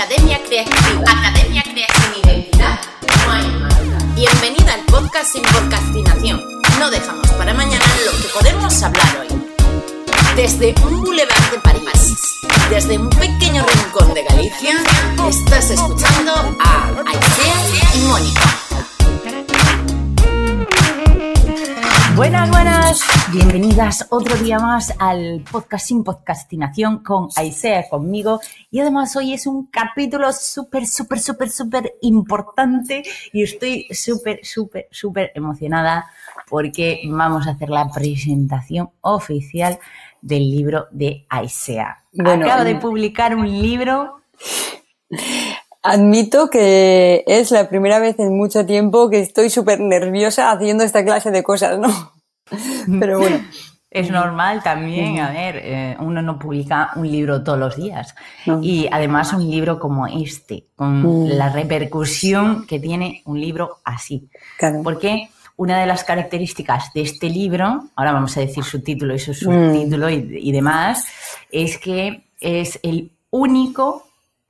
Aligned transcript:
Academia 0.00 0.40
Creativa. 0.46 1.02
Academia 1.02 1.62
Creativa. 1.62 2.22
Identidad. 2.24 2.80
No 3.26 3.32
hay 3.32 3.46
marca. 3.48 4.04
Bienvenida 4.14 4.72
al 4.72 4.80
podcast 4.86 5.30
sin 5.30 5.42
podcastinación. 5.42 6.42
No 6.78 6.90
dejamos 6.90 7.28
para 7.32 7.52
mañana 7.52 7.84
lo 8.06 8.12
que 8.12 8.28
podemos 8.32 8.82
hablar 8.82 9.18
hoy. 9.20 9.28
Desde 10.36 10.74
un 10.86 11.02
boulevard 11.02 11.50
de 11.50 11.58
París, 11.58 12.40
desde 12.70 12.96
un 12.96 13.10
pequeño 13.10 13.62
rincón 13.62 14.14
de 14.14 14.24
Galicia, 14.24 14.74
estás 15.28 15.68
escuchando 15.68 16.56
a 16.58 16.88
Aisea 17.06 17.94
y 17.94 17.98
Mónica. 18.08 18.69
Buenas, 22.20 22.50
buenas. 22.50 23.00
Bienvenidas 23.32 24.06
otro 24.10 24.36
día 24.36 24.58
más 24.58 24.94
al 24.98 25.42
podcast 25.50 25.86
sin 25.86 26.04
podcastinación 26.04 27.02
con 27.02 27.30
Aisea 27.34 27.88
conmigo. 27.88 28.40
Y 28.70 28.80
además 28.80 29.16
hoy 29.16 29.32
es 29.32 29.46
un 29.46 29.68
capítulo 29.68 30.30
súper, 30.34 30.86
súper, 30.86 31.18
súper, 31.18 31.48
súper 31.48 31.94
importante 32.02 33.04
y 33.32 33.42
estoy 33.42 33.86
súper, 33.92 34.40
súper, 34.44 34.86
súper 34.90 35.32
emocionada 35.34 36.10
porque 36.46 37.00
vamos 37.06 37.46
a 37.46 37.52
hacer 37.52 37.70
la 37.70 37.90
presentación 37.90 38.90
oficial 39.00 39.78
del 40.20 40.50
libro 40.50 40.88
de 40.90 41.24
Aisea. 41.30 42.04
Bueno, 42.12 42.44
Acabo 42.44 42.64
de 42.64 42.74
mm. 42.74 42.80
publicar 42.80 43.34
un 43.34 43.50
libro 43.50 44.20
Admito 45.82 46.50
que 46.50 47.24
es 47.26 47.50
la 47.50 47.68
primera 47.70 47.98
vez 47.98 48.18
en 48.18 48.36
mucho 48.36 48.66
tiempo 48.66 49.08
que 49.08 49.20
estoy 49.20 49.48
súper 49.48 49.80
nerviosa 49.80 50.50
haciendo 50.52 50.84
esta 50.84 51.04
clase 51.04 51.30
de 51.30 51.42
cosas, 51.42 51.78
¿no? 51.78 52.12
Pero 53.00 53.18
bueno, 53.18 53.38
Es 53.92 54.08
normal 54.08 54.62
también, 54.62 55.18
a 55.18 55.30
ver, 55.32 55.56
eh, 55.56 55.96
uno 55.98 56.22
no 56.22 56.38
publica 56.38 56.90
un 56.94 57.10
libro 57.10 57.42
todos 57.42 57.58
los 57.58 57.74
días. 57.76 58.14
No. 58.46 58.60
Y 58.62 58.88
además 58.90 59.32
un 59.32 59.50
libro 59.50 59.80
como 59.80 60.06
este, 60.06 60.66
con 60.76 61.02
Mm. 61.02 61.26
la 61.30 61.48
repercusión 61.48 62.66
que 62.68 62.78
tiene 62.78 63.22
un 63.24 63.40
libro 63.40 63.78
así. 63.84 64.28
claro. 64.58 64.82
Porque 64.84 65.28
una 65.56 65.80
de 65.80 65.86
las 65.86 66.04
características 66.04 66.92
de 66.94 67.02
este 67.02 67.28
libro, 67.28 67.88
ahora 67.96 68.12
vamos 68.12 68.36
a 68.36 68.40
decir 68.40 68.62
su 68.62 68.80
título 68.80 69.12
y 69.14 69.18
su 69.18 69.32
Mm. 69.32 69.34
subtítulo 69.34 70.08
y, 70.08 70.38
y 70.40 70.52
demás, 70.52 71.04
es 71.50 71.76
que 71.78 72.22
es 72.40 72.78
el 72.84 73.10
único 73.30 74.06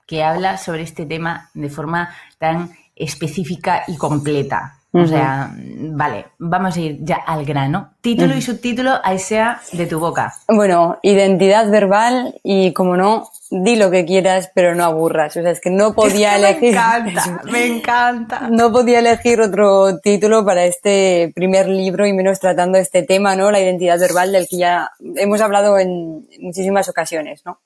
que 0.07 0.23
habla 0.23 0.59
sobre 0.59 0.83
este 0.83 1.07
tema 1.07 1.49
de 1.55 1.71
forma 1.71 2.11
tan 2.39 2.73
específica 2.95 3.85
y 3.89 3.97
completa. 3.97 4.77
O 4.93 5.07
sea, 5.07 5.55
vale, 5.57 6.27
vamos 6.39 6.77
a 6.77 6.81
ir 6.81 6.99
ya 7.03 7.17
al 7.17 7.45
grano. 7.45 7.95
Título 8.01 8.35
y 8.35 8.43
subtítulo, 8.43 8.99
ahí 9.05 9.21
sea 9.21 9.61
de 9.73 9.87
tu 9.87 10.01
boca. 10.01 10.35
Bueno, 10.49 10.99
identidad 11.03 11.71
verbal 11.71 12.35
y 12.43 12.73
como 12.73 12.97
no, 12.97 13.31
di 13.51 13.77
lo 13.77 13.93
que 13.93 14.05
quieras, 14.05 14.51
pero 14.53 14.75
no 14.75 14.85
aburras. 14.85 15.37
O 15.37 15.43
sea, 15.43 15.53
es 15.53 15.61
que 15.61 15.71
no 15.71 15.95
podía 15.95 16.35
Es 16.35 16.41
que 16.41 16.71
elegir. 16.71 16.75
Me 16.75 16.79
encanta, 16.81 17.43
me 17.45 17.67
encanta. 17.77 18.49
No 18.51 18.73
podía 18.73 18.99
elegir 18.99 19.41
otro 19.41 20.01
título 20.01 20.45
para 20.45 20.65
este 20.65 21.31
primer 21.37 21.69
libro 21.69 22.05
y 22.05 22.13
menos 22.13 22.41
tratando 22.41 22.77
este 22.77 23.05
tema, 23.05 23.37
¿no? 23.37 23.53
La 23.53 23.61
identidad 23.61 23.99
verbal 24.01 24.33
del 24.33 24.49
que 24.49 24.59
ya 24.59 24.91
hemos 25.15 25.41
hablado 25.41 25.79
en 25.79 26.27
muchísimas 26.41 26.89
ocasiones, 26.89 27.43
¿no? 27.47 27.61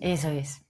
Eso 0.00 0.30
es. 0.30 0.65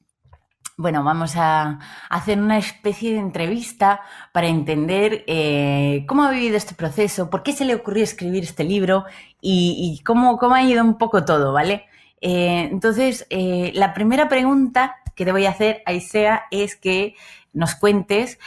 Bueno, 0.78 1.02
vamos 1.02 1.36
a 1.36 1.78
hacer 2.10 2.38
una 2.38 2.58
especie 2.58 3.12
de 3.14 3.18
entrevista 3.18 4.02
para 4.32 4.46
entender 4.48 5.24
eh, 5.26 6.04
cómo 6.06 6.24
ha 6.24 6.30
vivido 6.30 6.56
este 6.58 6.74
proceso, 6.74 7.30
por 7.30 7.42
qué 7.42 7.52
se 7.52 7.64
le 7.64 7.74
ocurrió 7.74 8.04
escribir 8.04 8.42
este 8.44 8.62
libro 8.62 9.06
y, 9.40 9.96
y 9.98 10.04
cómo, 10.04 10.36
cómo 10.36 10.54
ha 10.54 10.62
ido 10.62 10.84
un 10.84 10.98
poco 10.98 11.24
todo, 11.24 11.54
¿vale? 11.54 11.86
Eh, 12.20 12.68
entonces, 12.70 13.26
eh, 13.30 13.72
la 13.74 13.94
primera 13.94 14.28
pregunta 14.28 14.96
que 15.14 15.24
te 15.24 15.32
voy 15.32 15.46
a 15.46 15.50
hacer, 15.50 15.82
Aisea, 15.86 16.42
es 16.50 16.76
que 16.76 17.14
nos 17.54 17.74
cuentes 17.74 18.38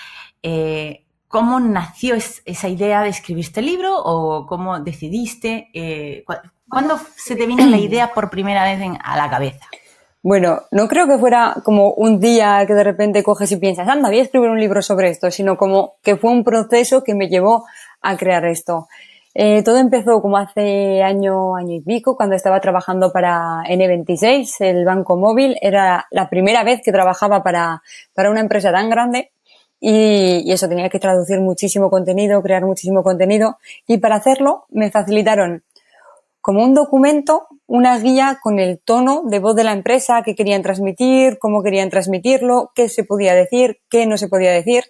eh, 0.44 1.06
cómo 1.28 1.60
nació 1.60 2.14
es- 2.14 2.44
esa 2.46 2.68
idea 2.70 3.02
de 3.02 3.10
escribir 3.10 3.46
este 3.46 3.64
libro 3.64 3.98
o 4.04 4.46
cómo 4.46 4.80
decidiste, 4.80 5.70
eh, 5.74 6.24
cu- 6.28 6.36
¿cuándo 6.70 7.00
se 7.16 7.36
te 7.36 7.48
vino 7.48 7.66
la 7.66 7.78
idea 7.80 8.14
por 8.14 8.30
primera 8.30 8.64
vez 8.66 8.80
en- 8.82 9.00
a 9.04 9.18
la 9.18 9.32
cabeza? 9.32 9.66
Bueno, 10.22 10.64
no 10.72 10.90
creo 10.90 11.08
que 11.08 11.18
fuera 11.18 11.56
como 11.64 11.94
un 11.94 12.20
día 12.20 12.66
que 12.68 12.74
de 12.74 12.84
repente 12.84 13.24
coges 13.24 13.52
y 13.54 13.58
piensas, 13.58 13.88
anda, 13.88 14.10
voy 14.10 14.20
a 14.20 14.24
escribir 14.24 14.50
un 14.50 14.60
libro 14.60 14.82
sobre 14.82 15.10
esto, 15.10 15.32
sino 15.32 15.58
como 15.58 15.94
que 16.04 16.18
fue 16.18 16.32
un 16.32 16.44
proceso 16.44 17.04
que 17.04 17.16
me 17.16 17.30
llevó 17.30 17.66
a 18.02 18.18
crear 18.18 18.44
esto. 18.46 18.90
Eh, 19.34 19.64
todo 19.64 19.78
empezó 19.78 20.22
como 20.22 20.36
hace 20.36 21.02
año, 21.04 21.56
año 21.56 21.76
y 21.76 21.82
pico, 21.82 22.18
cuando 22.18 22.36
estaba 22.36 22.60
trabajando 22.60 23.14
para 23.14 23.64
N26, 23.70 24.56
el 24.60 24.84
banco 24.84 25.16
móvil. 25.16 25.56
Era 25.62 26.08
la 26.12 26.30
primera 26.30 26.66
vez 26.66 26.82
que 26.84 26.92
trabajaba 26.92 27.42
para, 27.42 27.82
para 28.14 28.30
una 28.30 28.42
empresa 28.42 28.74
tan 28.74 28.90
grande 28.90 29.32
y, 29.80 30.42
y 30.46 30.52
eso 30.52 30.68
tenía 30.68 30.90
que 30.90 31.00
traducir 31.00 31.40
muchísimo 31.40 31.90
contenido, 31.90 32.42
crear 32.42 32.66
muchísimo 32.66 33.04
contenido 33.04 33.58
y 33.88 34.00
para 34.00 34.16
hacerlo 34.16 34.66
me 34.70 34.92
facilitaron 34.92 35.64
como 36.42 36.64
un 36.64 36.74
documento, 36.74 37.48
una 37.68 37.98
guía 38.00 38.40
con 38.42 38.60
el 38.60 38.80
tono 38.80 39.24
de 39.26 39.40
voz 39.40 39.56
de 39.56 39.64
la 39.64 39.74
empresa, 39.74 40.22
qué 40.24 40.36
querían 40.36 40.62
transmitir, 40.62 41.38
cómo 41.38 41.62
querían 41.62 41.90
transmitirlo, 41.90 42.72
qué 42.76 42.90
se 42.90 43.04
podía 43.04 43.34
decir, 43.34 43.80
qué 43.90 44.06
no 44.06 44.18
se 44.18 44.28
podía 44.28 44.52
decir. 44.52 44.86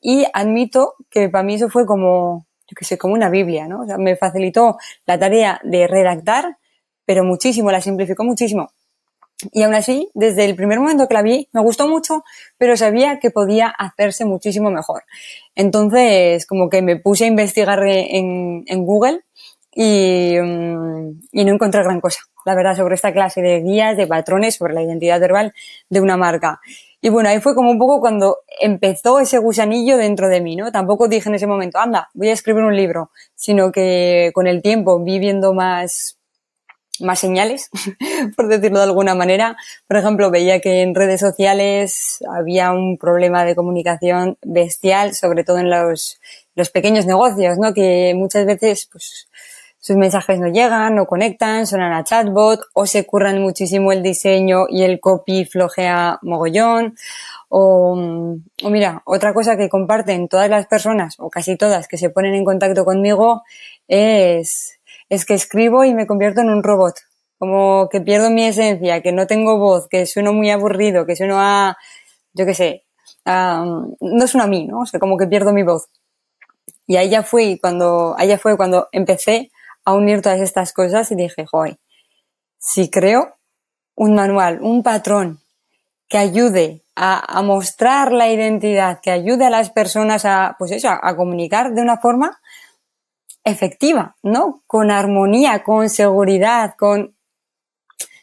Y 0.00 0.26
admito 0.32 0.94
que 1.10 1.28
para 1.28 1.44
mí 1.44 1.54
eso 1.54 1.68
fue 1.68 1.86
como, 1.86 2.46
yo 2.68 2.74
qué 2.78 2.84
sé, 2.84 2.98
como 2.98 3.14
una 3.14 3.30
Biblia, 3.30 3.66
¿no? 3.66 3.82
O 3.82 3.86
sea, 3.86 3.98
me 3.98 4.16
facilitó 4.16 4.76
la 5.06 5.18
tarea 5.18 5.60
de 5.64 5.86
redactar, 5.86 6.56
pero 7.04 7.24
muchísimo, 7.24 7.70
la 7.72 7.80
simplificó 7.80 8.24
muchísimo. 8.24 8.70
Y 9.52 9.62
aún 9.62 9.74
así, 9.74 10.10
desde 10.12 10.44
el 10.44 10.54
primer 10.54 10.80
momento 10.80 11.08
que 11.08 11.14
la 11.14 11.22
vi, 11.22 11.48
me 11.52 11.62
gustó 11.62 11.88
mucho, 11.88 12.24
pero 12.58 12.76
sabía 12.76 13.18
que 13.18 13.30
podía 13.30 13.68
hacerse 13.68 14.26
muchísimo 14.26 14.70
mejor. 14.70 15.04
Entonces, 15.54 16.46
como 16.46 16.68
que 16.68 16.82
me 16.82 16.96
puse 16.96 17.24
a 17.24 17.28
investigar 17.28 17.82
en, 17.86 18.64
en 18.66 18.84
Google 18.84 19.22
y, 19.72 20.36
mm, 20.40 21.20
y 21.32 21.44
no 21.44 21.54
encontré 21.54 21.82
gran 21.82 22.00
cosa, 22.00 22.20
la 22.44 22.54
verdad, 22.54 22.76
sobre 22.76 22.94
esta 22.94 23.12
clase 23.12 23.40
de 23.40 23.60
guías, 23.60 23.96
de 23.96 24.06
patrones, 24.06 24.56
sobre 24.56 24.74
la 24.74 24.82
identidad 24.82 25.20
verbal 25.20 25.52
de 25.88 26.00
una 26.00 26.16
marca. 26.16 26.60
Y 27.02 27.08
bueno, 27.08 27.30
ahí 27.30 27.40
fue 27.40 27.54
como 27.54 27.70
un 27.70 27.78
poco 27.78 28.00
cuando 28.00 28.38
empezó 28.60 29.20
ese 29.20 29.38
gusanillo 29.38 29.96
dentro 29.96 30.28
de 30.28 30.42
mí, 30.42 30.54
¿no? 30.54 30.70
Tampoco 30.70 31.08
dije 31.08 31.30
en 31.30 31.34
ese 31.34 31.46
momento, 31.46 31.78
anda, 31.78 32.10
voy 32.12 32.28
a 32.28 32.32
escribir 32.32 32.62
un 32.62 32.76
libro, 32.76 33.10
sino 33.34 33.72
que 33.72 34.30
con 34.34 34.46
el 34.46 34.60
tiempo 34.60 35.02
vi 35.02 35.18
viendo 35.18 35.54
más, 35.54 36.18
más 37.00 37.18
señales, 37.18 37.70
por 38.36 38.48
decirlo 38.48 38.80
de 38.80 38.84
alguna 38.84 39.14
manera. 39.14 39.56
Por 39.88 39.96
ejemplo, 39.96 40.30
veía 40.30 40.60
que 40.60 40.82
en 40.82 40.94
redes 40.94 41.20
sociales 41.20 42.18
había 42.30 42.70
un 42.72 42.98
problema 42.98 43.46
de 43.46 43.54
comunicación 43.54 44.36
bestial, 44.42 45.14
sobre 45.14 45.42
todo 45.42 45.58
en 45.58 45.70
los, 45.70 46.20
los 46.54 46.68
pequeños 46.68 47.06
negocios, 47.06 47.56
¿no? 47.56 47.72
Que 47.72 48.12
muchas 48.14 48.44
veces, 48.44 48.88
pues, 48.92 49.28
sus 49.80 49.96
mensajes 49.96 50.38
no 50.38 50.48
llegan, 50.48 50.94
no 50.94 51.06
conectan, 51.06 51.66
suenan 51.66 51.94
a 51.94 52.04
chatbot, 52.04 52.60
o 52.74 52.84
se 52.84 53.06
curran 53.06 53.40
muchísimo 53.40 53.92
el 53.92 54.02
diseño 54.02 54.66
y 54.68 54.82
el 54.82 55.00
copy 55.00 55.46
flojea 55.46 56.18
mogollón. 56.20 56.96
O, 57.48 57.96
mm, 57.96 58.44
o 58.64 58.70
mira, 58.70 59.02
otra 59.06 59.32
cosa 59.32 59.56
que 59.56 59.70
comparten 59.70 60.28
todas 60.28 60.50
las 60.50 60.66
personas, 60.66 61.16
o 61.18 61.30
casi 61.30 61.56
todas, 61.56 61.88
que 61.88 61.96
se 61.96 62.10
ponen 62.10 62.34
en 62.34 62.44
contacto 62.44 62.84
conmigo, 62.84 63.42
es, 63.88 64.78
es 65.08 65.24
que 65.24 65.34
escribo 65.34 65.82
y 65.84 65.94
me 65.94 66.06
convierto 66.06 66.42
en 66.42 66.50
un 66.50 66.62
robot. 66.62 66.96
Como 67.38 67.88
que 67.88 68.02
pierdo 68.02 68.28
mi 68.30 68.44
esencia, 68.44 69.00
que 69.00 69.12
no 69.12 69.26
tengo 69.26 69.58
voz, 69.58 69.88
que 69.88 70.04
sueno 70.04 70.34
muy 70.34 70.50
aburrido, 70.50 71.06
que 71.06 71.16
sueno 71.16 71.40
a, 71.40 71.78
yo 72.34 72.44
qué 72.44 72.54
sé, 72.54 72.84
a, 73.24 73.64
no 74.00 74.26
sueno 74.26 74.44
a 74.44 74.46
mí, 74.46 74.66
¿no? 74.66 74.80
O 74.80 74.86
sea, 74.86 75.00
como 75.00 75.16
que 75.16 75.26
pierdo 75.26 75.54
mi 75.54 75.62
voz. 75.62 75.88
Y 76.86 76.96
ahí 76.96 77.08
ya 77.08 77.22
fui 77.22 77.58
cuando, 77.58 78.14
ahí 78.18 78.28
ya 78.28 78.36
fue 78.38 78.58
cuando 78.58 78.88
empecé 78.92 79.50
a 79.84 79.94
unir 79.94 80.22
todas 80.22 80.40
estas 80.40 80.72
cosas 80.72 81.10
y 81.10 81.16
dije, 81.16 81.46
joder, 81.46 81.78
si 82.58 82.90
creo 82.90 83.36
un 83.94 84.14
manual, 84.14 84.60
un 84.60 84.82
patrón 84.82 85.40
que 86.08 86.18
ayude 86.18 86.82
a, 86.96 87.40
mostrar 87.42 88.12
la 88.12 88.28
identidad, 88.28 89.00
que 89.00 89.10
ayude 89.10 89.46
a 89.46 89.50
las 89.50 89.70
personas 89.70 90.24
a, 90.24 90.56
pues 90.58 90.70
eso, 90.72 90.88
a 90.90 91.16
comunicar 91.16 91.72
de 91.72 91.80
una 91.80 91.96
forma 91.96 92.40
efectiva, 93.42 94.16
¿no? 94.22 94.62
Con 94.66 94.90
armonía, 94.90 95.62
con 95.62 95.88
seguridad, 95.88 96.74
con, 96.76 97.14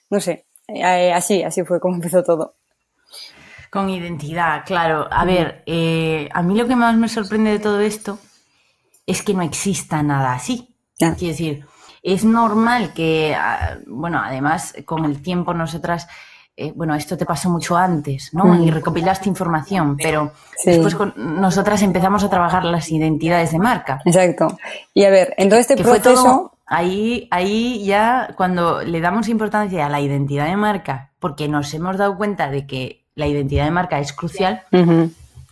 no 0.10 0.20
sé, 0.20 0.46
eh, 0.68 1.12
así, 1.12 1.44
así 1.44 1.64
fue 1.64 1.80
como 1.80 1.96
empezó 1.96 2.24
todo. 2.24 2.56
Con 3.72 3.90
identidad, 3.90 4.64
claro. 4.66 5.08
A 5.12 5.26
ver, 5.26 5.64
eh, 5.66 6.30
a 6.32 6.42
mí 6.42 6.56
lo 6.56 6.68
que 6.68 6.76
más 6.76 6.96
me 6.96 7.10
sorprende 7.10 7.52
de 7.52 7.60
todo 7.60 7.80
esto 7.80 8.20
es 9.06 9.24
que 9.24 9.34
no 9.34 9.42
exista 9.42 10.04
nada 10.04 10.34
así. 10.34 10.77
Ya. 11.00 11.14
Quiero 11.16 11.32
decir, 11.34 11.66
es 12.04 12.24
normal 12.26 12.94
que, 12.94 13.36
ah, 13.36 13.78
bueno, 13.88 14.20
además 14.24 14.74
con 14.86 15.06
el 15.06 15.22
tiempo 15.22 15.54
nosotras, 15.54 16.08
eh, 16.56 16.72
bueno, 16.76 16.96
esto 16.96 17.18
te 17.18 17.26
pasó 17.26 17.50
mucho 17.50 17.78
antes, 17.78 18.34
¿no? 18.34 18.46
Mm. 18.46 18.64
Y 18.64 18.72
recopilaste 18.72 19.30
información, 19.30 19.96
pero 19.98 20.32
Sí. 20.58 20.72
después 20.72 20.96
con- 20.96 21.14
nosotras 21.16 21.82
empezamos 21.84 22.24
a 22.24 22.30
trabajar 22.30 22.66
las 22.66 22.90
identidades 22.92 23.52
de 23.52 23.60
marca. 23.60 24.02
Exacto. 24.06 24.58
Y 24.94 25.04
a 25.06 25.10
ver, 25.12 25.34
en 25.38 25.50
todo 25.50 25.60
este 25.60 25.76
que 25.76 25.84
fue 25.84 26.00
proceso, 26.00 26.24
todo 26.24 26.54
ahí, 26.66 27.28
ahí 27.30 27.86
ya 27.86 28.34
cuando 28.36 28.82
le 28.82 29.00
damos 29.02 29.28
importancia 29.30 29.86
a 29.86 29.90
la 29.90 30.02
identidad 30.02 30.48
de 30.48 30.58
marca, 30.58 31.12
porque 31.20 31.48
nos 31.48 31.72
hemos 31.76 31.98
dado 31.98 32.18
cuenta 32.18 32.50
de 32.50 32.66
que 32.66 33.06
la 33.14 33.28
identidad 33.28 33.66
de 33.66 33.72
marca 33.72 34.00
es 34.00 34.14
crucial, 34.14 34.64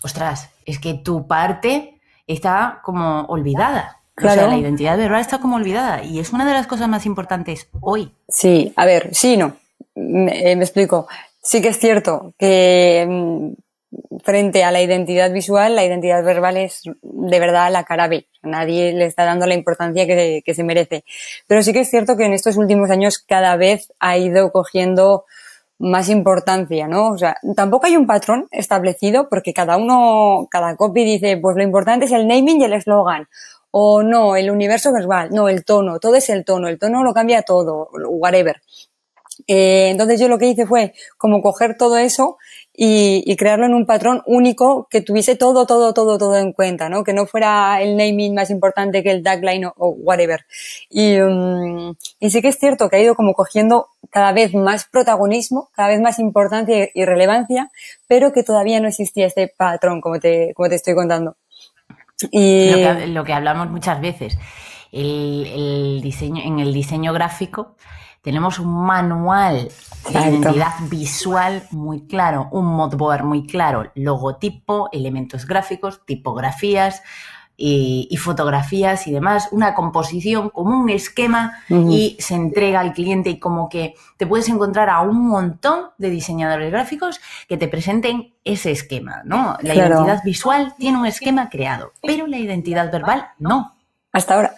ostras, 0.04 0.50
es 0.66 0.80
que 0.80 0.96
tu 0.96 1.28
parte 1.28 2.00
está 2.28 2.80
como 2.84 3.22
olvidada. 3.26 4.00
Claro. 4.16 4.42
O 4.42 4.46
sea, 4.46 4.48
la 4.48 4.58
identidad 4.58 4.98
verbal 4.98 5.20
está 5.20 5.40
como 5.40 5.58
olvidada 5.58 6.04
y 6.04 6.20
es 6.20 6.32
una 6.32 6.46
de 6.46 6.54
las 6.54 6.68
cosas 6.68 6.88
más 6.88 7.06
importantes 7.06 7.68
hoy. 7.82 8.12
Sí, 8.30 8.72
a 8.76 8.86
ver, 8.86 9.14
sí, 9.14 9.36
no. 9.36 9.58
Me, 9.94 10.52
eh, 10.52 10.56
me 10.56 10.64
explico. 10.64 11.08
Sí 11.42 11.62
que 11.62 11.68
es 11.70 11.80
cierto 11.80 12.34
que 12.40 13.06
mm, 13.08 14.20
frente 14.24 14.64
a 14.64 14.72
la 14.72 14.82
identidad 14.82 15.32
visual, 15.32 15.76
la 15.76 15.84
identidad 15.84 16.24
verbal 16.24 16.58
es 16.58 16.84
de 17.02 17.40
verdad 17.40 17.72
la 17.72 17.84
cara 17.84 18.08
B. 18.08 18.26
Nadie 18.42 18.94
le 18.94 19.06
está 19.06 19.26
dando 19.26 19.46
la 19.48 19.54
importancia 19.54 20.08
que, 20.08 20.42
que 20.46 20.54
se 20.54 20.64
merece. 20.64 21.04
Pero 21.48 21.62
sí 21.62 21.74
que 21.74 21.82
es 21.82 21.90
cierto 21.90 22.16
que 22.16 22.26
en 22.26 22.34
estos 22.34 22.56
últimos 22.56 22.90
años 22.92 23.20
cada 23.20 23.58
vez 23.58 23.92
ha 24.00 24.18
ido 24.18 24.52
cogiendo 24.52 25.26
más 25.78 26.10
importancia, 26.10 26.88
¿no? 26.88 27.10
O 27.10 27.18
sea, 27.18 27.38
tampoco 27.56 27.86
hay 27.88 27.98
un 27.98 28.08
patrón 28.08 28.48
establecido 28.52 29.28
porque 29.30 29.54
cada 29.54 29.78
uno, 29.78 30.48
cada 30.50 30.76
copy 30.78 31.04
dice, 31.04 31.38
pues 31.38 31.58
lo 31.58 31.64
importante 31.64 32.06
es 32.06 32.12
el 32.12 32.28
naming 32.28 32.62
y 32.62 32.64
el 32.64 32.74
eslogan. 32.74 33.28
O 33.78 34.04
no, 34.04 34.38
el 34.38 34.50
universo 34.50 34.94
verbal, 34.94 35.32
no, 35.32 35.50
el 35.50 35.66
tono, 35.66 36.00
todo 36.00 36.16
es 36.16 36.30
el 36.30 36.46
tono, 36.46 36.70
el 36.70 36.80
tono 36.80 37.04
lo 37.04 37.14
cambia 37.14 37.42
todo, 37.42 37.90
whatever. 37.92 38.62
Eh, 39.48 39.90
entonces 39.90 40.18
yo 40.18 40.30
lo 40.30 40.38
que 40.38 40.48
hice 40.48 40.66
fue 40.66 40.94
como 41.18 41.42
coger 41.42 41.76
todo 41.76 41.98
eso 41.98 42.38
y, 42.74 43.36
crearlo 43.36 43.66
en 43.66 43.74
un 43.74 43.86
patrón 43.86 44.22
único 44.28 44.88
que 44.90 45.02
tuviese 45.02 45.36
todo, 45.36 45.66
todo, 45.66 45.94
todo, 45.94 46.18
todo 46.18 46.38
en 46.38 46.54
cuenta, 46.54 46.88
¿no? 46.88 47.04
Que 47.04 47.12
no 47.12 47.26
fuera 47.26 47.82
el 47.82 47.98
naming 47.98 48.34
más 48.34 48.50
importante 48.50 49.04
que 49.04 49.12
el 49.12 49.24
tagline 49.24 49.66
o, 49.66 49.90
whatever. 49.90 50.46
Y, 50.90 51.20
um, 51.20 51.96
y 52.22 52.30
sí 52.30 52.42
que 52.42 52.48
es 52.48 52.58
cierto 52.58 52.90
que 52.90 52.96
ha 52.96 53.02
ido 53.02 53.16
como 53.16 53.34
cogiendo 53.34 53.90
cada 54.10 54.32
vez 54.32 54.54
más 54.54 54.86
protagonismo, 54.86 55.70
cada 55.74 55.90
vez 55.90 56.00
más 56.00 56.18
importancia 56.20 56.90
y 56.94 57.04
relevancia, 57.04 57.72
pero 58.08 58.32
que 58.32 58.44
todavía 58.44 58.80
no 58.80 58.88
existía 58.88 59.28
este 59.28 59.50
patrón, 59.50 60.00
como 60.00 60.20
te, 60.20 60.54
como 60.56 60.70
te 60.70 60.76
estoy 60.76 60.96
contando. 60.96 61.36
Y... 62.32 62.72
Lo, 63.08 63.24
que, 63.24 63.34
hablamos 63.34 63.70
muchas 63.70 64.00
veces, 64.02 64.38
el, 64.92 65.46
el 65.48 66.02
diseño, 66.02 66.42
en 66.44 66.60
el 66.60 66.74
diseño 66.74 67.14
gráfico, 67.14 67.76
tenemos 68.22 68.58
un 68.58 68.86
manual 68.86 69.70
de 70.12 70.20
identidad 70.20 70.74
visual 70.90 71.64
muy 71.70 72.08
claro, 72.08 72.48
un 72.52 72.66
moodboard 72.66 73.24
muy 73.24 73.46
claro, 73.46 73.92
logotipo, 73.94 74.90
elementos 74.92 75.46
gráficos, 75.46 76.04
tipografías 76.06 77.04
y, 77.58 78.18
fotografías 78.18 79.08
y 79.08 79.12
demás, 79.12 79.50
una 79.52 79.74
composición 79.74 80.50
como 80.50 80.80
un 80.80 80.90
esquema 80.90 81.60
y 81.70 82.18
se 82.20 82.36
entrega 82.36 82.80
al 82.80 82.94
cliente 82.94 83.30
y 83.30 83.40
como 83.40 83.70
que 83.70 83.94
te 84.18 84.28
puedes 84.28 84.50
encontrar 84.50 84.90
a 84.90 85.02
un 85.02 85.28
montón 85.28 85.90
de 85.98 86.10
diseñadores 86.10 86.72
gráficos 86.72 87.22
que 87.48 87.58
te 87.58 87.68
presenten 87.68 88.34
ese 88.44 88.72
esquema, 88.72 89.22
¿no? 89.26 89.58
La 89.62 89.76
identidad 89.76 90.22
visual 90.24 90.74
tiene 90.78 90.98
un 90.98 91.06
esquema 91.06 91.50
creado, 91.50 91.94
pero 92.02 92.28
la 92.28 92.38
identidad 92.38 92.92
verbal 92.92 93.28
no. 93.40 93.76
Hasta 94.12 94.36
ahora. 94.36 94.56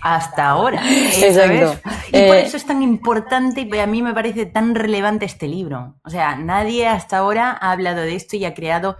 Hasta 0.00 0.48
ahora. 0.48 0.82
Exacto. 1.22 1.88
Y 2.08 2.26
por 2.26 2.36
eh, 2.36 2.42
eso 2.42 2.56
es 2.56 2.66
tan 2.66 2.82
importante 2.82 3.60
y 3.60 3.78
a 3.78 3.86
mí 3.86 4.02
me 4.02 4.12
parece 4.12 4.44
tan 4.44 4.74
relevante 4.74 5.24
este 5.24 5.46
libro. 5.46 5.94
O 6.02 6.10
sea, 6.10 6.34
nadie 6.34 6.88
hasta 6.88 7.18
ahora 7.18 7.56
ha 7.60 7.70
hablado 7.70 8.00
de 8.00 8.16
esto 8.16 8.34
y 8.34 8.44
ha 8.44 8.54
creado 8.54 8.96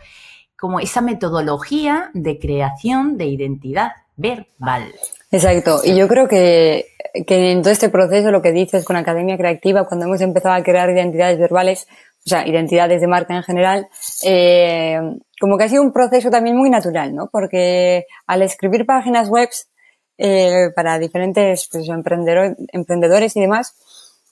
como 0.59 0.81
esa 0.81 1.01
metodología 1.01 2.11
de 2.15 2.39
creación 2.39 3.17
de 3.17 3.27
identidad 3.27 3.93
verbal. 4.17 4.93
Exacto. 5.31 5.81
Y 5.85 5.97
yo 5.97 6.09
creo 6.09 6.27
que, 6.27 6.87
que 7.27 7.53
en 7.53 7.63
todo 7.63 7.71
este 7.71 7.89
proceso, 7.91 8.31
lo 8.31 8.43
que 8.43 8.53
dices 8.53 8.85
con 8.85 8.97
Academia 8.97 9.37
Creativa, 9.37 9.87
cuando 9.87 10.07
hemos 10.07 10.21
empezado 10.21 10.55
a 10.55 10.63
crear 10.63 10.91
identidades 10.91 11.39
verbales, 11.39 11.87
o 12.27 12.29
sea, 12.29 12.47
identidades 12.47 13.01
de 13.01 13.07
marca 13.07 13.37
en 13.37 13.43
general, 13.43 13.89
eh, 14.25 14.99
como 15.41 15.57
que 15.57 15.65
ha 15.65 15.69
sido 15.69 15.83
un 15.83 15.93
proceso 15.93 16.31
también 16.31 16.57
muy 16.57 16.71
natural, 16.71 17.15
¿no? 17.15 17.29
Porque 17.31 18.07
al 18.27 18.43
escribir 18.43 18.85
páginas 18.85 19.29
web 19.29 19.49
eh, 20.19 20.71
para 20.75 20.99
diferentes 20.99 21.69
pues, 21.71 21.89
emprendedores 21.89 23.37
y 23.37 23.41
demás, 23.41 23.77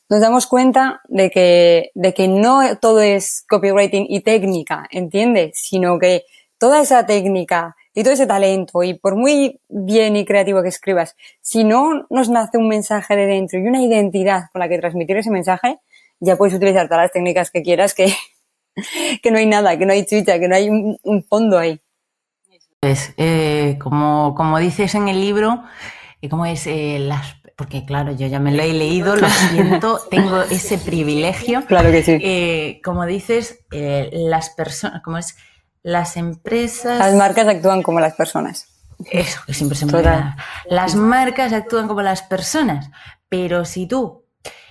nos 0.08 0.20
damos 0.20 0.46
cuenta 0.46 1.00
de 1.08 1.30
que, 1.30 1.90
de 1.94 2.14
que 2.14 2.28
no 2.28 2.76
todo 2.78 3.00
es 3.00 3.44
copywriting 3.48 4.06
y 4.08 4.20
técnica, 4.20 4.86
¿entiendes? 4.90 5.58
Sino 5.60 5.98
que 5.98 6.24
toda 6.58 6.80
esa 6.80 7.06
técnica 7.06 7.76
y 7.94 8.02
todo 8.02 8.12
ese 8.12 8.26
talento, 8.26 8.82
y 8.82 8.94
por 8.94 9.16
muy 9.16 9.60
bien 9.68 10.16
y 10.16 10.24
creativo 10.24 10.62
que 10.62 10.68
escribas, 10.68 11.16
si 11.40 11.64
no 11.64 12.06
nos 12.10 12.28
nace 12.28 12.58
un 12.58 12.68
mensaje 12.68 13.16
de 13.16 13.26
dentro 13.26 13.58
y 13.58 13.66
una 13.66 13.82
identidad 13.82 14.44
con 14.52 14.60
la 14.60 14.68
que 14.68 14.78
transmitir 14.78 15.16
ese 15.16 15.30
mensaje, 15.30 15.78
ya 16.20 16.36
puedes 16.36 16.54
utilizar 16.54 16.88
todas 16.88 17.04
las 17.04 17.12
técnicas 17.12 17.50
que 17.50 17.62
quieras, 17.62 17.94
que, 17.94 18.14
que 19.22 19.30
no 19.30 19.38
hay 19.38 19.46
nada, 19.46 19.78
que 19.78 19.86
no 19.86 19.92
hay 19.92 20.04
chucha, 20.04 20.38
que 20.38 20.48
no 20.48 20.54
hay 20.54 20.68
un 20.68 21.24
fondo 21.28 21.58
ahí. 21.58 21.80
Pues, 22.86 23.14
eh, 23.16 23.78
como, 23.82 24.34
como 24.36 24.58
dices 24.60 24.94
en 24.94 25.08
el 25.08 25.20
libro, 25.20 25.64
eh, 26.20 26.28
como 26.28 26.46
es 26.46 26.68
eh, 26.68 26.98
las 27.00 27.34
porque 27.56 27.84
claro, 27.84 28.12
yo 28.12 28.26
ya 28.26 28.38
me 28.38 28.52
lo 28.52 28.62
he 28.62 28.72
leído, 28.72 29.16
lo 29.16 29.28
siento, 29.50 30.00
tengo 30.10 30.42
ese 30.42 30.78
privilegio. 30.78 31.64
Claro 31.64 31.90
que 31.90 32.02
sí. 32.02 32.80
como 32.84 33.06
dices, 33.06 33.64
las 33.70 34.50
personas, 34.50 35.02
como 35.02 35.18
es, 35.18 35.36
las 35.82 36.16
empresas. 36.16 36.98
Las 36.98 37.14
marcas 37.14 37.48
actúan 37.48 37.82
como 37.82 38.00
las 38.00 38.14
personas. 38.14 38.68
Eso, 39.10 39.40
que 39.46 39.54
siempre 39.54 39.76
se 39.76 39.86
me 39.86 39.94
olvida. 39.94 40.36
Las 40.68 40.94
marcas 40.94 41.52
actúan 41.52 41.88
como 41.88 42.02
las 42.02 42.22
personas, 42.22 42.90
pero 43.28 43.64
si 43.64 43.86
tú 43.86 44.26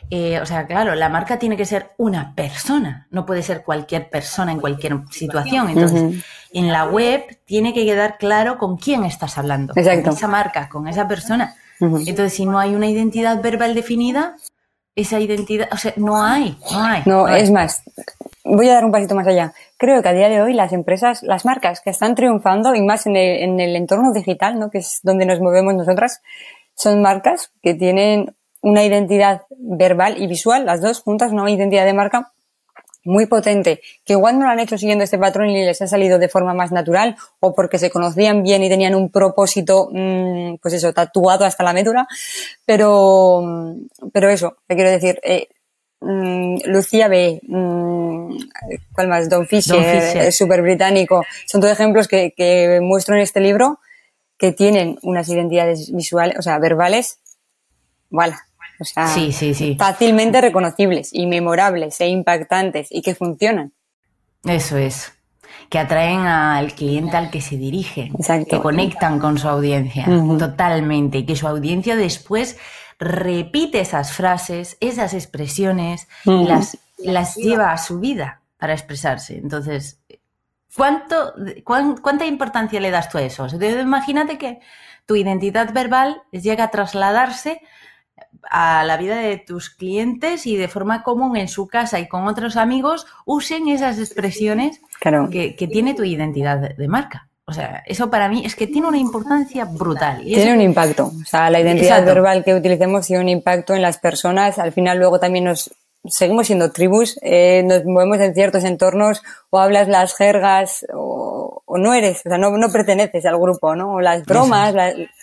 eh, 0.10 0.40
o 0.40 0.46
sea, 0.46 0.68
claro, 0.68 0.94
la 0.94 1.10
marca 1.10 1.40
tiene 1.40 1.58
que 1.58 1.66
ser 1.66 1.94
una 1.98 2.36
persona, 2.36 3.08
no 3.10 3.26
puede 3.26 3.42
ser 3.42 3.64
cualquier 3.64 4.10
persona 4.10 4.52
en 4.52 4.60
cualquier 4.60 5.00
situación. 5.10 5.70
Entonces, 5.70 6.24
en 6.54 6.72
la 6.72 6.86
web 6.86 7.40
tiene 7.46 7.74
que 7.74 7.86
quedar 7.86 8.18
claro 8.18 8.58
con 8.58 8.78
quién 8.78 9.04
estás 9.04 9.38
hablando, 9.38 9.74
con 9.74 9.84
esa 9.84 10.28
marca, 10.28 10.70
con 10.70 10.88
esa 10.88 11.08
persona. 11.08 11.56
Entonces, 11.80 12.34
si 12.34 12.46
no 12.46 12.60
hay 12.60 12.76
una 12.76 12.88
identidad 12.88 13.42
verbal 13.42 13.76
definida, 13.76 14.36
esa 14.96 15.20
identidad, 15.20 15.68
o 15.72 15.78
sea, 15.78 15.94
no 15.98 16.24
hay, 16.24 16.58
no 16.72 16.84
hay. 16.84 17.04
No, 17.06 17.28
es 17.28 17.52
más, 17.52 17.84
voy 18.46 18.70
a 18.70 18.76
dar 18.76 18.86
un 18.86 18.92
pasito 18.92 19.16
más 19.16 19.28
allá. 19.28 19.54
Creo 19.78 20.02
que 20.02 20.10
a 20.10 20.14
día 20.14 20.30
de 20.30 20.42
hoy 20.42 20.54
las 20.54 20.72
empresas, 20.72 21.22
las 21.24 21.44
marcas 21.44 21.82
que 21.82 21.90
están 21.90 22.16
triunfando, 22.16 22.74
y 22.76 22.82
más 22.82 23.06
en 23.06 23.18
el, 23.18 23.44
en 23.44 23.60
el 23.60 23.76
entorno 23.76 24.14
digital, 24.14 24.58
¿no? 24.58 24.70
que 24.70 24.78
es 24.78 25.00
donde 25.04 25.26
nos 25.26 25.42
movemos 25.42 25.76
nosotras, 25.76 26.22
son 26.76 27.02
marcas 27.02 27.52
que 27.62 27.74
tienen 27.74 28.36
una 28.62 28.84
identidad 28.84 29.44
verbal 29.58 30.22
y 30.22 30.28
visual, 30.28 30.66
las 30.66 30.82
dos 30.82 31.02
juntas, 31.02 31.32
una 31.32 31.50
identidad 31.50 31.86
de 31.86 31.94
marca 31.94 32.32
muy 33.06 33.28
potente, 33.28 33.82
que 34.04 34.14
igual 34.14 34.38
no 34.38 34.46
lo 34.46 34.52
han 34.52 34.60
hecho 34.60 34.78
siguiendo 34.78 35.04
este 35.04 35.18
patrón 35.18 35.50
y 35.50 35.64
les 35.64 35.82
ha 35.82 35.88
salido 35.88 36.20
de 36.20 36.28
forma 36.28 36.54
más 36.54 36.72
natural 36.72 37.16
o 37.40 37.54
porque 37.54 37.78
se 37.78 37.90
conocían 37.90 38.44
bien 38.44 38.64
y 38.64 38.70
tenían 38.70 38.96
un 38.96 39.10
propósito, 39.10 39.90
mm, 39.92 40.56
pues 40.62 40.74
eso, 40.74 40.92
tatuado 40.92 41.46
hasta 41.46 41.64
la 41.64 41.74
médula, 41.74 42.08
pero, 42.66 43.42
mm, 43.44 44.10
pero 44.12 44.30
eso, 44.30 44.58
te 44.68 44.76
quiero 44.76 44.90
decir, 44.90 45.20
eh, 45.24 45.48
mm, 46.02 46.58
Lucía 46.66 47.08
B, 47.08 47.40
¿cuál 48.94 49.08
más? 49.08 49.30
Don 49.30 49.48
Fisher, 49.48 50.32
súper 50.34 50.62
británico, 50.62 51.24
son 51.46 51.62
todos 51.62 51.74
ejemplos 51.74 52.08
que, 52.08 52.34
que 52.36 52.80
muestro 52.82 53.16
en 53.16 53.22
este 53.22 53.40
libro 53.40 53.80
que 54.38 54.52
tienen 54.52 54.98
unas 55.04 55.30
identidades 55.30 55.92
visuales, 55.94 56.38
o 56.38 56.42
sea, 56.42 56.60
verbales, 56.60 57.20
voilà, 58.10 58.46
o 58.80 58.86
sea, 58.86 59.08
sí, 59.08 59.32
sí, 59.32 59.54
sí. 59.54 59.76
fácilmente 59.78 60.42
reconocibles 60.42 61.10
y 61.12 61.28
memorables 61.28 62.00
e 62.02 62.08
impactantes 62.08 62.88
y 62.92 63.02
que 63.02 63.16
funcionan. 63.16 63.74
Eso 64.44 64.78
es. 64.78 65.14
Que 65.70 65.80
atraen 65.80 66.22
al 66.22 66.74
cliente 66.74 67.18
al 67.18 67.32
que 67.32 67.42
se 67.42 67.58
dirige, 67.58 68.12
que 68.48 68.60
conectan 68.60 69.20
con 69.20 69.38
su 69.38 69.48
audiencia 69.48 70.06
totalmente 70.38 71.20
y 71.20 71.26
que 71.26 71.36
su 71.36 71.48
audiencia 71.48 71.96
después 71.96 72.58
repite 73.00 73.80
esas 73.80 74.14
frases, 74.14 74.78
esas 74.80 75.14
expresiones, 75.14 76.08
y 76.24 76.46
las, 76.46 76.78
las 76.98 77.36
lleva 77.36 77.72
a 77.72 77.78
su 77.78 78.00
vida 78.00 78.42
para 78.58 78.74
expresarse. 78.74 79.38
Entonces, 79.38 80.00
¿cuánto, 80.76 81.34
¿cuánta 81.64 82.26
importancia 82.26 82.80
le 82.80 82.92
das 82.92 83.10
tú 83.10 83.18
a 83.18 83.24
eso? 83.24 83.48
imagínate 83.48 84.38
que 84.38 84.60
tu 85.06 85.16
identidad 85.16 85.74
verbal 85.74 86.22
llega 86.32 86.66
a 86.66 86.72
trasladarse 86.72 87.62
a 88.50 88.84
la 88.84 88.98
vida 88.98 89.18
de 89.18 89.38
tus 89.38 89.70
clientes 89.70 90.46
y 90.46 90.56
de 90.56 90.68
forma 90.68 91.04
común 91.04 91.38
en 91.38 91.48
su 91.48 91.68
casa 91.68 92.00
y 92.00 92.08
con 92.08 92.28
otros 92.28 92.58
amigos 92.58 93.06
usen 93.26 93.68
esas 93.68 94.00
expresiones 94.00 94.82
que, 95.00 95.70
tiene 95.72 95.94
tu 95.94 96.04
identidad 96.04 96.76
de 96.76 96.88
marca. 96.88 97.28
O 97.48 97.54
sea, 97.54 97.84
eso 97.86 98.10
para 98.10 98.28
mí 98.28 98.44
es 98.44 98.56
que 98.56 98.66
tiene 98.66 98.88
una 98.88 98.98
importancia 98.98 99.66
brutal. 99.66 100.24
tiene 100.24 100.54
un 100.54 100.62
impacto. 100.62 101.12
O 101.22 101.26
sea, 101.26 101.50
la 101.52 101.60
identidad 101.60 102.04
verbal 102.04 102.44
que 102.44 102.56
utilicemos 102.56 103.06
tiene 103.06 103.22
un 103.22 103.30
impacto 103.30 103.76
en 103.76 103.84
las 103.84 104.00
personas. 104.00 104.58
Al 104.58 104.72
final 104.72 104.98
luego 104.98 105.20
también 105.20 105.44
nos 105.44 105.72
seguimos 106.08 106.48
siendo 106.48 106.72
tribus, 106.72 107.20
eh, 107.22 107.64
nos 107.64 107.86
movemos 107.86 108.20
en 108.20 108.34
ciertos 108.34 108.64
entornos 108.64 109.22
o 109.50 109.60
hablas 109.60 109.88
las 109.88 110.16
jergas 110.16 110.86
o, 110.94 111.64
no 111.78 111.94
eres, 111.94 112.22
o 112.26 112.30
sea, 112.30 112.38
no, 112.38 112.52
no, 112.52 112.72
perteneces 112.72 113.26
al 113.26 113.38
grupo, 113.38 113.76
¿no? 113.76 113.96
O 113.96 114.02
las 114.02 114.24
bromas, 114.26 114.74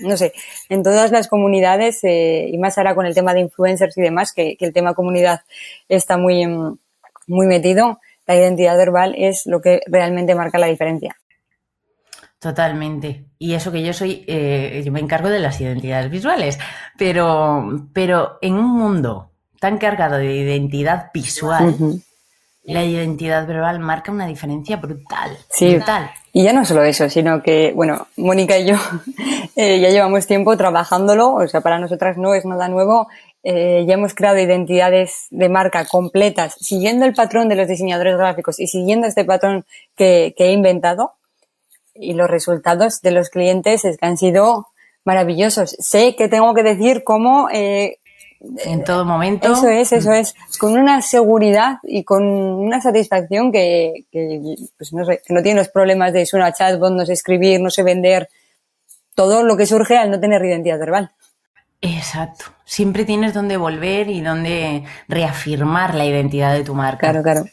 no 0.00 0.16
sé, 0.16 0.32
en 0.68 0.82
todas 0.82 1.10
las 1.10 1.28
comunidades 1.28 2.04
eh, 2.04 2.46
y 2.48 2.58
más 2.58 2.76
ahora 2.78 2.94
con 2.94 3.06
el 3.06 3.14
tema 3.14 3.32
de 3.32 3.40
influencers 3.40 3.96
y 3.96 4.02
demás, 4.02 4.32
que, 4.32 4.56
que 4.56 4.64
el 4.64 4.72
tema 4.72 4.94
comunidad 4.94 5.40
está 5.88 6.18
muy, 6.18 6.46
muy 7.26 7.46
metido, 7.46 8.00
la 8.26 8.36
identidad 8.36 8.76
verbal 8.76 9.14
es 9.16 9.46
lo 9.46 9.60
que 9.60 9.80
realmente 9.86 10.34
marca 10.34 10.58
la 10.58 10.66
diferencia. 10.66 11.16
Totalmente. 12.42 13.26
Y 13.38 13.54
eso 13.54 13.70
que 13.70 13.84
yo 13.84 13.92
soy, 13.92 14.24
eh, 14.26 14.82
yo 14.84 14.90
me 14.90 14.98
encargo 14.98 15.28
de 15.28 15.38
las 15.38 15.60
identidades 15.60 16.10
visuales, 16.10 16.58
pero, 16.98 17.88
pero 17.92 18.38
en 18.42 18.54
un 18.54 18.68
mundo 18.68 19.31
tan 19.62 19.78
cargado 19.78 20.18
de 20.18 20.34
identidad 20.34 21.12
visual, 21.14 22.02
la 22.64 22.82
identidad 22.82 23.46
verbal 23.46 23.78
marca 23.78 24.10
una 24.10 24.26
diferencia 24.26 24.76
brutal. 24.76 25.38
Sí. 25.50 25.76
Brutal. 25.76 26.10
Y 26.32 26.42
ya 26.42 26.52
no 26.52 26.64
solo 26.64 26.82
eso, 26.82 27.08
sino 27.08 27.44
que, 27.44 27.72
bueno, 27.72 28.08
Mónica 28.16 28.58
y 28.58 28.66
yo 28.66 28.74
eh, 29.56 29.78
ya 29.78 29.90
llevamos 29.90 30.26
tiempo 30.26 30.56
trabajándolo, 30.56 31.34
o 31.34 31.46
sea, 31.46 31.60
para 31.60 31.78
nosotras 31.78 32.16
no 32.16 32.34
es 32.34 32.44
nada 32.44 32.68
nuevo. 32.68 33.06
Eh, 33.44 33.84
ya 33.86 33.94
hemos 33.94 34.14
creado 34.14 34.40
identidades 34.40 35.28
de 35.30 35.48
marca 35.48 35.84
completas, 35.84 36.56
siguiendo 36.58 37.06
el 37.06 37.14
patrón 37.14 37.48
de 37.48 37.54
los 37.54 37.68
diseñadores 37.68 38.16
gráficos 38.16 38.58
y 38.58 38.66
siguiendo 38.66 39.06
este 39.06 39.24
patrón 39.24 39.64
que, 39.96 40.34
que 40.36 40.46
he 40.46 40.52
inventado 40.52 41.12
y 41.94 42.14
los 42.14 42.28
resultados 42.28 43.00
de 43.00 43.12
los 43.12 43.30
clientes 43.30 43.84
es 43.84 43.96
que 43.96 44.06
han 44.06 44.16
sido 44.16 44.66
maravillosos. 45.04 45.76
Sé 45.78 46.16
que 46.16 46.26
tengo 46.26 46.52
que 46.52 46.64
decir 46.64 47.04
cómo... 47.04 47.48
Eh, 47.52 47.98
en 48.64 48.84
todo 48.84 49.04
momento. 49.04 49.52
Eso 49.52 49.68
es, 49.68 49.92
eso 49.92 50.12
es. 50.12 50.34
Con 50.58 50.76
una 50.76 51.02
seguridad 51.02 51.78
y 51.82 52.04
con 52.04 52.24
una 52.24 52.80
satisfacción 52.80 53.52
que, 53.52 54.06
que, 54.10 54.56
pues 54.76 54.92
no 54.92 55.04
sé, 55.04 55.22
que 55.26 55.32
no 55.32 55.42
tiene 55.42 55.60
los 55.60 55.68
problemas 55.68 56.12
de 56.12 56.26
una 56.32 56.52
chatbot, 56.52 56.92
no 56.92 57.06
sé 57.06 57.12
escribir, 57.12 57.60
no 57.60 57.70
sé 57.70 57.82
vender. 57.82 58.28
Todo 59.14 59.42
lo 59.42 59.56
que 59.56 59.66
surge 59.66 59.96
al 59.96 60.10
no 60.10 60.20
tener 60.20 60.44
identidad 60.44 60.78
verbal. 60.78 61.12
Exacto. 61.80 62.46
Siempre 62.64 63.04
tienes 63.04 63.34
donde 63.34 63.56
volver 63.56 64.08
y 64.08 64.20
donde 64.20 64.84
reafirmar 65.08 65.94
la 65.94 66.06
identidad 66.06 66.54
de 66.54 66.64
tu 66.64 66.74
marca. 66.74 67.10
Claro, 67.10 67.22
claro. 67.22 67.44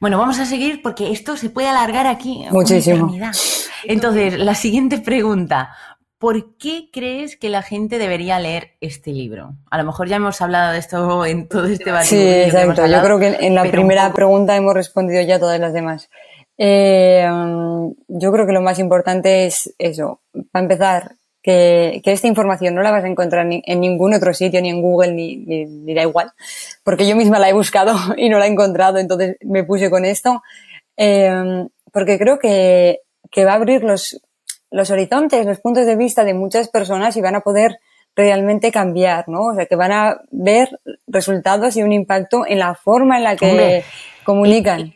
Bueno, 0.00 0.18
vamos 0.18 0.38
a 0.38 0.44
seguir 0.44 0.82
porque 0.82 1.10
esto 1.10 1.36
se 1.36 1.50
puede 1.50 1.68
alargar 1.68 2.06
aquí. 2.06 2.46
Muchísimo. 2.50 3.14
Entonces, 3.84 4.38
la 4.38 4.54
siguiente 4.54 4.98
pregunta. 4.98 5.70
¿Por 6.18 6.56
qué 6.56 6.88
crees 6.92 7.36
que 7.36 7.48
la 7.48 7.62
gente 7.62 7.98
debería 7.98 8.40
leer 8.40 8.72
este 8.80 9.12
libro? 9.12 9.54
A 9.70 9.78
lo 9.78 9.84
mejor 9.84 10.08
ya 10.08 10.16
hemos 10.16 10.40
hablado 10.40 10.72
de 10.72 10.78
esto 10.78 11.24
en 11.24 11.46
todo 11.48 11.66
este 11.66 11.84
Sí, 12.02 12.20
exacto. 12.20 12.86
Yo 12.86 13.00
creo 13.02 13.18
que 13.20 13.46
en 13.46 13.54
la 13.54 13.64
primera 13.70 14.12
pregunta 14.12 14.56
hemos 14.56 14.74
respondido 14.74 15.22
ya 15.22 15.38
todas 15.38 15.60
las 15.60 15.72
demás. 15.72 16.10
Eh, 16.56 17.24
yo 18.08 18.32
creo 18.32 18.46
que 18.46 18.52
lo 18.52 18.62
más 18.62 18.80
importante 18.80 19.46
es 19.46 19.72
eso. 19.78 20.20
Para 20.50 20.64
empezar, 20.64 21.12
que, 21.40 22.02
esta 22.04 22.26
información 22.26 22.74
no 22.74 22.82
la 22.82 22.90
vas 22.90 23.04
a 23.04 23.08
encontrar 23.08 23.46
en 23.50 23.80
ningún 23.80 24.12
otro 24.12 24.34
sitio, 24.34 24.60
ni 24.60 24.70
en 24.70 24.82
Google, 24.82 25.12
ni, 25.12 25.36
ni, 25.36 25.94
da 25.94 26.02
igual, 26.02 26.32
porque 26.82 27.06
yo 27.06 27.16
misma 27.16 27.38
la 27.38 27.48
he 27.48 27.52
buscado 27.52 27.94
y 28.16 28.28
no 28.28 28.38
la 28.38 28.46
he 28.46 28.50
encontrado, 28.50 28.98
entonces 28.98 29.36
me 29.42 29.64
puse 29.64 29.90
con 29.90 30.04
esto, 30.04 30.42
eh, 30.96 31.66
porque 31.92 32.18
creo 32.18 32.38
que, 32.38 33.00
que 33.30 33.44
va 33.44 33.52
a 33.52 33.56
abrir 33.56 33.84
los, 33.84 34.20
los 34.70 34.90
horizontes, 34.90 35.46
los 35.46 35.60
puntos 35.60 35.86
de 35.86 35.96
vista 35.96 36.24
de 36.24 36.34
muchas 36.34 36.68
personas 36.68 37.16
y 37.16 37.20
van 37.20 37.36
a 37.36 37.40
poder 37.40 37.78
realmente 38.14 38.72
cambiar, 38.72 39.28
¿no? 39.28 39.46
O 39.52 39.54
sea, 39.54 39.66
que 39.66 39.76
van 39.76 39.92
a 39.92 40.20
ver 40.30 40.80
resultados 41.06 41.76
y 41.76 41.82
un 41.82 41.92
impacto 41.92 42.44
en 42.46 42.58
la 42.58 42.74
forma 42.74 43.18
en 43.18 43.24
la 43.24 43.36
que 43.36 43.84
comunican. 44.24 44.94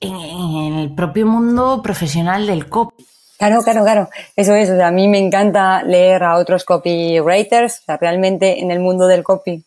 En, 0.00 0.14
en, 0.14 0.74
el 0.78 0.94
propio 0.94 1.26
mundo 1.26 1.80
profesional 1.82 2.46
del 2.46 2.68
copy. 2.68 3.04
Claro, 3.38 3.62
claro, 3.62 3.82
claro. 3.82 4.08
Eso 4.36 4.54
es. 4.54 4.70
O 4.70 4.76
sea, 4.76 4.88
a 4.88 4.92
mí 4.92 5.08
me 5.08 5.18
encanta 5.18 5.82
leer 5.82 6.22
a 6.22 6.36
otros 6.36 6.64
copywriters. 6.64 7.80
O 7.80 7.84
sea, 7.86 7.96
realmente 7.96 8.60
en 8.60 8.70
el 8.70 8.78
mundo 8.78 9.08
del 9.08 9.24
copy 9.24 9.64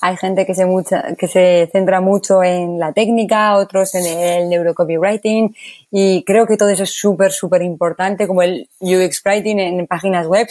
hay 0.00 0.16
gente 0.16 0.46
que 0.46 0.54
se, 0.54 0.66
mucha, 0.66 1.14
que 1.16 1.26
se 1.26 1.68
centra 1.72 2.00
mucho 2.00 2.42
en 2.42 2.78
la 2.78 2.92
técnica, 2.92 3.56
otros 3.56 3.94
en 3.94 4.06
el 4.06 4.48
neurocopywriting 4.48 5.54
y 5.90 6.22
creo 6.24 6.46
que 6.46 6.56
todo 6.56 6.68
eso 6.68 6.82
es 6.82 6.92
súper, 6.92 7.32
súper 7.32 7.62
importante, 7.62 8.26
como 8.26 8.42
el 8.42 8.68
UX 8.80 9.22
writing 9.24 9.58
en 9.58 9.86
páginas 9.86 10.26
web, 10.26 10.48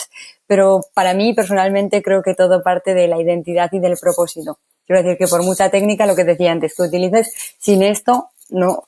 pero 0.48 0.82
para 0.94 1.14
mí 1.14 1.34
personalmente 1.34 2.02
creo 2.02 2.22
que 2.24 2.34
todo 2.34 2.64
parte 2.64 2.94
de 2.94 3.08
la 3.08 3.20
identidad 3.22 3.70
y 3.72 3.80
del 3.80 3.98
propósito. 3.98 4.60
Quiero 4.86 5.02
decir 5.02 5.18
que 5.18 5.28
por 5.28 5.44
mucha 5.44 5.70
técnica, 5.70 6.06
lo 6.06 6.16
que 6.16 6.24
decía 6.24 6.52
antes, 6.52 6.76
que 6.76 6.84
utilices, 6.84 7.34
sin 7.58 7.82
esto 7.82 8.30
no. 8.50 8.84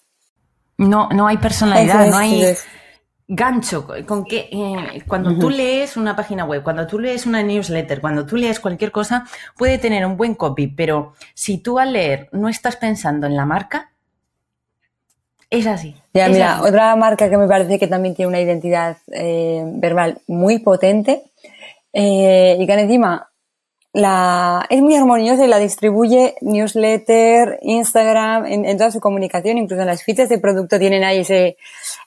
No, 0.78 1.10
no 1.10 1.28
hay 1.28 1.38
personalidad, 1.38 2.08
no 2.08 2.18
hay 2.18 2.56
gancho, 3.28 3.86
con 4.06 4.24
que 4.24 4.50
eh, 4.52 5.04
cuando 5.06 5.38
tú 5.38 5.50
lees 5.50 5.98
una 5.98 6.16
página 6.16 6.46
web, 6.46 6.64
cuando 6.64 6.88
tú 6.88 6.98
lees 6.98 7.26
una 7.26 7.44
newsletter, 7.44 8.00
cuando 8.00 8.26
tú 8.26 8.38
lees 8.38 8.60
cualquier 8.60 8.92
cosa, 8.92 9.26
puede 9.58 9.78
tener 9.78 10.06
un 10.06 10.16
buen 10.16 10.34
copy, 10.34 10.68
pero 10.68 11.14
si 11.34 11.58
tú 11.58 11.78
al 11.78 11.94
leer 11.94 12.30
no 12.32 12.48
estás 12.48 12.78
pensando 12.78 13.28
en 13.28 13.36
la 13.36 13.46
marca, 13.46 13.92
es 15.50 15.66
así. 15.68 15.96
Ya, 16.14 16.28
mira, 16.30 16.62
otra 16.62 16.96
marca 16.96 17.30
que 17.30 17.38
me 17.38 17.48
parece 17.48 17.80
que 17.80 17.88
también 17.88 18.16
tiene 18.16 18.30
una 18.30 18.42
identidad 18.42 18.98
eh, 19.12 19.64
verbal 19.66 20.20
muy 20.28 20.60
potente 20.60 21.24
eh, 21.94 22.58
y 22.60 22.66
que 22.66 22.74
encima 22.74 23.30
la, 23.98 24.64
es 24.70 24.80
muy 24.80 24.96
armoniosa 24.96 25.44
y 25.44 25.48
la 25.48 25.58
distribuye 25.58 26.36
newsletter, 26.42 27.58
Instagram, 27.64 28.46
en, 28.46 28.78
toda 28.78 28.92
su 28.92 29.00
comunicación, 29.00 29.58
incluso 29.58 29.82
en 29.82 29.88
las 29.88 30.04
fichas 30.04 30.30
de 30.30 30.38
producto 30.38 30.78
tienen 30.78 31.04
ahí 31.04 31.20
ese, 31.20 31.58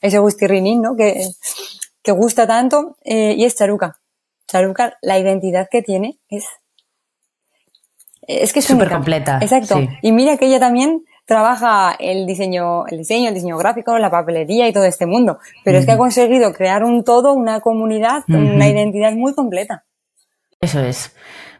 ese 0.00 0.20
gustirrinín, 0.20 0.82
¿no? 0.82 0.94
Que, 0.94 1.26
que 2.02 2.12
gusta 2.12 2.46
tanto, 2.46 2.96
eh, 3.04 3.34
y 3.36 3.44
es 3.44 3.56
Charuca. 3.56 3.98
Charuca, 4.46 4.98
la 5.02 5.18
identidad 5.18 5.68
que 5.68 5.82
tiene 5.82 6.20
es, 6.28 6.46
es 8.22 8.52
que 8.52 8.60
es 8.60 8.64
súper 8.64 8.88
completa. 8.88 9.40
Exacto. 9.42 9.80
Y 10.00 10.12
mira 10.12 10.36
que 10.36 10.46
ella 10.46 10.60
también 10.60 11.04
trabaja 11.26 11.96
el 11.98 12.24
diseño, 12.24 12.86
el 12.86 12.98
diseño, 12.98 13.28
el 13.28 13.34
diseño 13.34 13.58
gráfico, 13.58 13.98
la 13.98 14.12
papelería 14.12 14.68
y 14.68 14.72
todo 14.72 14.84
este 14.84 15.06
mundo. 15.06 15.40
Pero 15.64 15.78
es 15.78 15.86
que 15.86 15.92
ha 15.92 15.98
conseguido 15.98 16.52
crear 16.52 16.84
un 16.84 17.02
todo, 17.02 17.32
una 17.32 17.60
comunidad, 17.60 18.22
una 18.28 18.68
identidad 18.68 19.12
muy 19.12 19.34
completa. 19.34 19.84
Eso 20.60 20.80
es. 20.80 21.12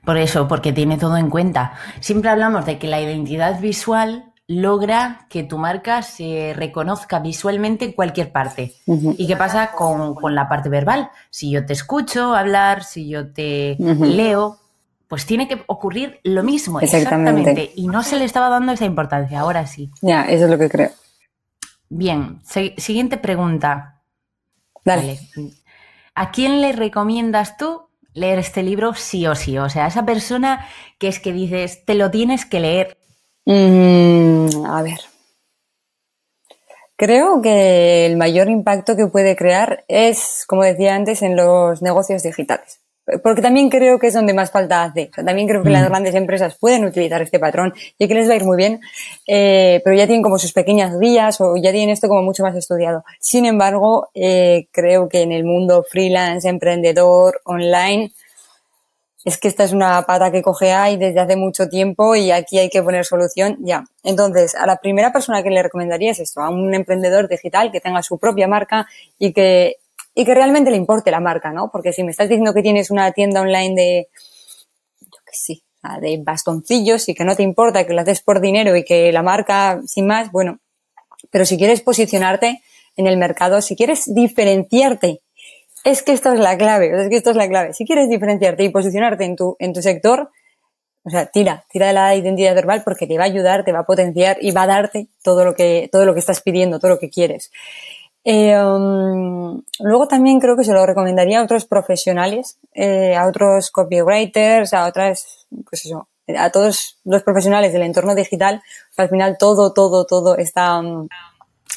Por 0.05 0.17
eso, 0.17 0.49
porque 0.49 0.73
tiene 0.73 0.97
todo 0.97 1.17
en 1.17 1.31
cuenta. 1.31 1.75
Siempre 2.01 2.31
hablamos 2.31 2.67
de 2.67 2.79
que 2.79 2.87
la 2.87 3.01
identidad 3.01 3.61
visual 3.61 4.31
logra 4.51 5.27
que 5.29 5.45
tu 5.45 5.59
marca 5.59 6.03
se 6.03 6.55
reconozca 6.57 7.21
visualmente 7.21 7.85
en 7.85 7.93
cualquier 7.93 8.33
parte. 8.33 8.75
¿Y 8.87 9.27
qué 9.27 9.37
pasa 9.37 9.71
con, 9.73 10.17
la 10.35 10.49
parte 10.49 10.69
verbal? 10.69 11.11
Si 11.31 11.53
yo 11.53 11.65
te 11.65 11.73
escucho 11.73 12.35
hablar, 12.35 12.83
si 12.83 13.09
yo 13.09 13.33
te 13.33 13.77
leo, 13.79 14.59
pues 15.07 15.25
tiene 15.25 15.47
que 15.47 15.63
ocurrir 15.67 16.19
lo 16.25 16.43
mismo, 16.43 16.81
exactamente. 16.81 17.71
Y 17.77 17.87
no 17.87 18.03
se 18.03 18.19
le 18.19 18.25
estaba 18.25 18.49
dando 18.49 18.73
esa 18.73 18.87
importancia, 18.87 19.39
ahora 19.39 19.67
sí. 19.67 19.91
Ya, 20.03 20.23
eso 20.23 20.45
es 20.45 20.51
lo 20.51 20.59
que 20.59 20.69
creo. 20.69 20.91
Bien, 21.89 22.41
siguiente 22.77 23.19
pregunta. 23.19 24.03
Dale. 24.85 25.21
¿A 26.15 26.31
quién 26.33 26.61
le 26.61 26.73
recomiendas 26.73 27.57
tú 27.57 27.90
leer 28.15 28.39
este 28.39 28.63
libro 28.63 28.95
sí 28.95 29.27
o 29.27 29.35
sí. 29.35 29.59
O 29.59 29.69
sea, 29.69 29.87
esa 29.87 30.05
persona 30.05 30.67
que 30.99 31.09
es 31.09 31.21
que 31.21 31.33
dices, 31.33 31.85
te 31.85 31.95
lo 31.95 32.11
tienes 32.11 32.45
que 32.47 32.61
leer. 32.61 32.99
Mm, 33.47 34.65
a 34.67 34.83
ver. 34.83 35.01
Creo 36.97 37.41
que 37.41 38.07
el 38.07 38.17
mayor 38.17 38.51
impacto 38.51 38.97
que 38.97 39.07
puede 39.07 39.35
crear 39.35 39.85
es, 39.89 40.45
como 40.47 40.65
decía 40.65 40.95
antes, 40.95 41.23
en 41.23 41.35
los 41.37 41.81
negocios 41.81 42.23
digitales 42.23 42.81
porque 43.23 43.43
también 43.43 43.69
creo 43.69 43.99
que 43.99 44.09
es 44.09 44.15
donde 44.15 44.33
más 44.33 44.51
falta 44.51 44.85
hace. 44.85 45.11
también 45.25 45.49
creo 45.49 45.63
que 45.63 45.71
las 45.71 45.83
mm. 45.83 45.89
grandes 45.89 46.15
empresas 46.15 46.57
pueden 46.59 46.85
utilizar 46.85 47.21
este 47.23 47.39
patrón 47.39 47.73
y 47.99 48.09
que 48.09 48.15
les 48.15 48.29
va 48.29 48.35
a 48.35 48.37
ir 48.37 48.45
muy 48.45 48.57
bien, 48.57 48.81
eh, 49.27 49.81
pero 49.85 49.97
ya 49.97 50.07
tienen 50.07 50.23
como 50.23 50.39
sus 50.39 50.53
pequeñas 50.53 50.99
guías 50.99 51.41
o 51.41 51.57
ya 51.57 51.73
tienen 51.73 51.91
esto 51.91 52.09
como 52.09 52.23
mucho 52.23 52.43
más 52.43 52.57
estudiado. 52.57 53.05
Sin 53.19 53.47
embargo, 53.47 54.09
eh, 54.15 54.67
creo 54.71 55.09
que 55.09 55.23
en 55.23 55.33
el 55.33 55.45
mundo 55.45 55.85
freelance, 55.89 56.49
emprendedor, 56.49 57.41
online, 57.45 58.13
es 59.25 59.39
que 59.39 59.49
esta 59.49 59.65
es 59.65 59.73
una 59.73 60.03
pata 60.03 60.31
que 60.31 60.43
coge 60.43 60.73
ahí 60.73 60.97
desde 60.97 61.21
hace 61.21 61.37
mucho 61.37 61.69
tiempo 61.69 62.17
y 62.17 62.31
aquí 62.31 62.59
hay 62.59 62.71
que 62.71 62.83
poner 62.83 63.05
solución 63.05 63.59
ya. 63.61 63.85
Entonces, 64.03 64.55
a 64.55 64.67
la 64.67 64.77
primera 64.77 65.13
persona 65.13 65.43
que 65.43 65.51
le 65.51 65.63
recomendaría 65.63 66.13
es 66.13 66.21
esto, 66.21 66.41
a 66.41 66.49
un 66.49 66.75
emprendedor 66.75 67.29
digital 67.29 67.71
que 67.71 67.81
tenga 67.81 68.03
su 68.03 68.19
propia 68.19 68.49
marca 68.49 68.87
y 69.19 69.33
que 69.33 69.77
y 70.15 70.25
que 70.25 70.35
realmente 70.35 70.71
le 70.71 70.77
importe 70.77 71.11
la 71.11 71.21
marca, 71.21 71.53
¿no? 71.53 71.71
Porque 71.71 71.93
si 71.93 72.03
me 72.03 72.11
estás 72.11 72.29
diciendo 72.29 72.53
que 72.53 72.63
tienes 72.63 72.91
una 72.91 73.13
tienda 73.13 73.41
online 73.41 73.75
de, 73.75 74.09
yo 75.01 75.19
qué 75.25 75.33
sé, 75.33 75.63
de 76.01 76.21
bastoncillos 76.23 77.09
y 77.09 77.15
que 77.15 77.25
no 77.25 77.37
te 77.37 77.43
importa, 77.43 77.87
que 77.87 77.95
lo 77.95 78.01
haces 78.01 78.21
por 78.21 78.41
dinero 78.41 78.77
y 78.77 78.85
que 78.85 79.13
la 79.13 79.23
marca, 79.23 79.81
sin 79.87 80.07
más, 80.07 80.31
bueno, 80.31 80.59
pero 81.31 81.45
si 81.45 81.57
quieres 81.57 81.81
posicionarte 81.81 82.61
en 82.97 83.07
el 83.07 83.17
mercado, 83.17 83.61
si 83.63 83.77
quieres 83.77 84.13
diferenciarte, 84.13 85.23
es 85.85 86.03
que 86.03 86.13
esto 86.13 86.33
es 86.33 86.41
la 86.41 86.59
clave, 86.59 86.91
es 87.03 87.09
que 87.09 87.17
esto 87.17 87.31
es 87.31 87.37
la 87.37 87.49
clave. 87.49 87.73
Si 87.73 87.87
quieres 87.87 88.09
diferenciarte 88.09 88.65
y 88.65 88.69
posicionarte 88.69 89.25
en 89.25 89.37
tu, 89.37 89.57
en 89.59 89.73
tu 89.73 89.81
sector, 89.81 90.31
o 91.03 91.11
sea, 91.11 91.27
tira, 91.27 91.65
tira 91.71 91.87
de 91.87 91.93
la 91.95 92.15
identidad 92.15 92.55
verbal 92.55 92.83
porque 92.85 93.07
te 93.07 93.17
va 93.17 93.25
a 93.25 93.27
ayudar, 93.27 93.65
te 93.65 93.73
va 93.73 93.81
a 93.81 93.87
potenciar 93.87 94.37
y 94.41 94.51
va 94.51 94.65
a 94.65 94.67
darte 94.67 95.09
todo 95.23 95.45
lo 95.45 95.55
que, 95.55 95.89
todo 95.91 96.05
lo 96.05 96.13
que 96.13 96.21
estás 96.21 96.43
pidiendo, 96.43 96.79
todo 96.79 96.91
lo 96.91 96.99
que 96.99 97.09
quieres. 97.09 97.51
Eh, 98.25 98.55
um, 98.63 99.63
luego 99.81 100.07
también 100.07 100.41
creo 100.41 100.57
que 100.57 100.65
se 100.65 100.73
lo 100.73 100.85
recomendaría 100.85 101.41
a 101.41 101.45
otros 101.45 101.65
profesionales, 101.65 102.59
eh, 102.75 103.17
a 103.17 103.27
otros 103.27 103.71
copywriters, 103.71 104.75
a 104.75 104.87
otras, 104.87 105.47
pues 105.69 105.87
eso, 105.87 106.09
a 106.37 106.51
todos 106.51 106.99
los 107.05 107.23
profesionales 107.23 107.73
del 107.73 107.83
entorno 107.83 108.15
digital, 108.15 108.63
al 108.97 109.09
final 109.09 109.37
todo, 109.39 109.73
todo, 109.73 110.05
todo 110.07 110.37
está... 110.37 110.81
Mm, 110.83 111.09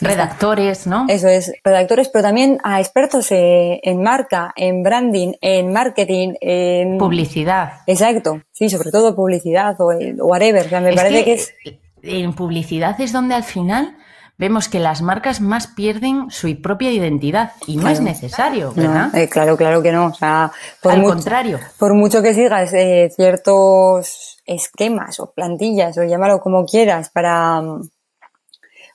redactores, 0.02 0.88
¿no? 0.88 1.06
Eso 1.08 1.28
es, 1.28 1.54
redactores, 1.64 2.10
pero 2.10 2.24
también 2.24 2.58
a 2.64 2.80
expertos 2.82 3.32
eh, 3.32 3.80
en 3.84 4.02
marca, 4.02 4.52
en 4.56 4.84
branding, 4.84 5.34
en 5.40 5.72
marketing, 5.72 6.34
en... 6.42 6.98
Publicidad. 6.98 7.82
Exacto, 7.88 8.42
sí, 8.52 8.70
sobre 8.70 8.92
todo 8.92 9.16
publicidad 9.16 9.76
o 9.80 9.92
whatever. 10.26 10.66
O 10.66 10.70
sea, 10.70 10.82
me 10.82 10.94
parece 10.94 11.24
que, 11.24 11.34
es... 11.34 11.54
En 12.02 12.34
publicidad 12.34 13.00
es 13.00 13.14
donde 13.14 13.36
al 13.36 13.44
final 13.44 13.96
vemos 14.38 14.68
que 14.68 14.80
las 14.80 15.02
marcas 15.02 15.42
más 15.42 15.68
pierden 15.68 16.30
su 16.30 16.62
propia 16.62 16.92
identidad 16.92 17.52
y 17.68 17.78
no 17.78 17.88
es 17.88 18.02
necesario, 18.02 18.74
¿verdad? 18.74 19.16
Eh, 19.16 19.30
claro, 19.30 19.56
claro 19.58 19.82
que 19.82 19.92
no. 19.92 20.08
O 20.08 20.14
sea, 20.14 20.52
por 20.82 20.94
Al 20.94 21.04
contrario. 21.04 21.60
Por 21.78 21.94
mucho 21.94 22.22
que 22.22 22.34
sigas 22.34 22.74
eh, 22.74 23.12
ciertos 23.16 24.42
esquemas 24.46 25.20
o 25.20 25.32
plantillas 25.32 25.98
o 25.98 26.04
llámalo 26.04 26.40
como 26.40 26.66
quieras 26.66 27.10
para, 27.10 27.62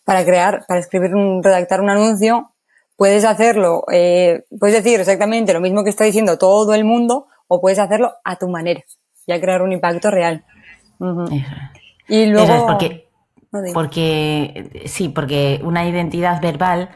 para 0.05 0.25
crear, 0.25 0.65
para 0.67 0.81
escribir, 0.81 1.15
un, 1.15 1.43
redactar 1.43 1.81
un 1.81 1.91
anuncio, 1.91 2.53
puedes 2.97 3.25
hacerlo, 3.25 3.85
eh, 3.91 4.45
puedes 4.59 4.83
decir 4.83 5.01
exactamente 5.01 5.53
lo 5.53 5.61
mismo 5.61 5.85
que 5.85 5.91
está 5.91 6.05
diciendo 6.05 6.37
todo 6.37 6.75
el 6.75 6.85
mundo 6.85 7.27
o 7.47 7.61
puedes 7.61 7.79
hacerlo 7.79 8.13
a 8.25 8.37
tu 8.37 8.49
manera, 8.49 8.83
ya 9.27 9.41
crear 9.41 9.63
un 9.63 9.73
impacto 9.73 10.11
real. 10.11 10.45
Y 12.09 12.27
luego... 12.27 12.67
porque 12.67 13.08
porque, 13.73 14.85
sí, 14.87 15.09
porque 15.09 15.61
una 15.63 15.89
identidad 15.89 16.41
verbal, 16.41 16.91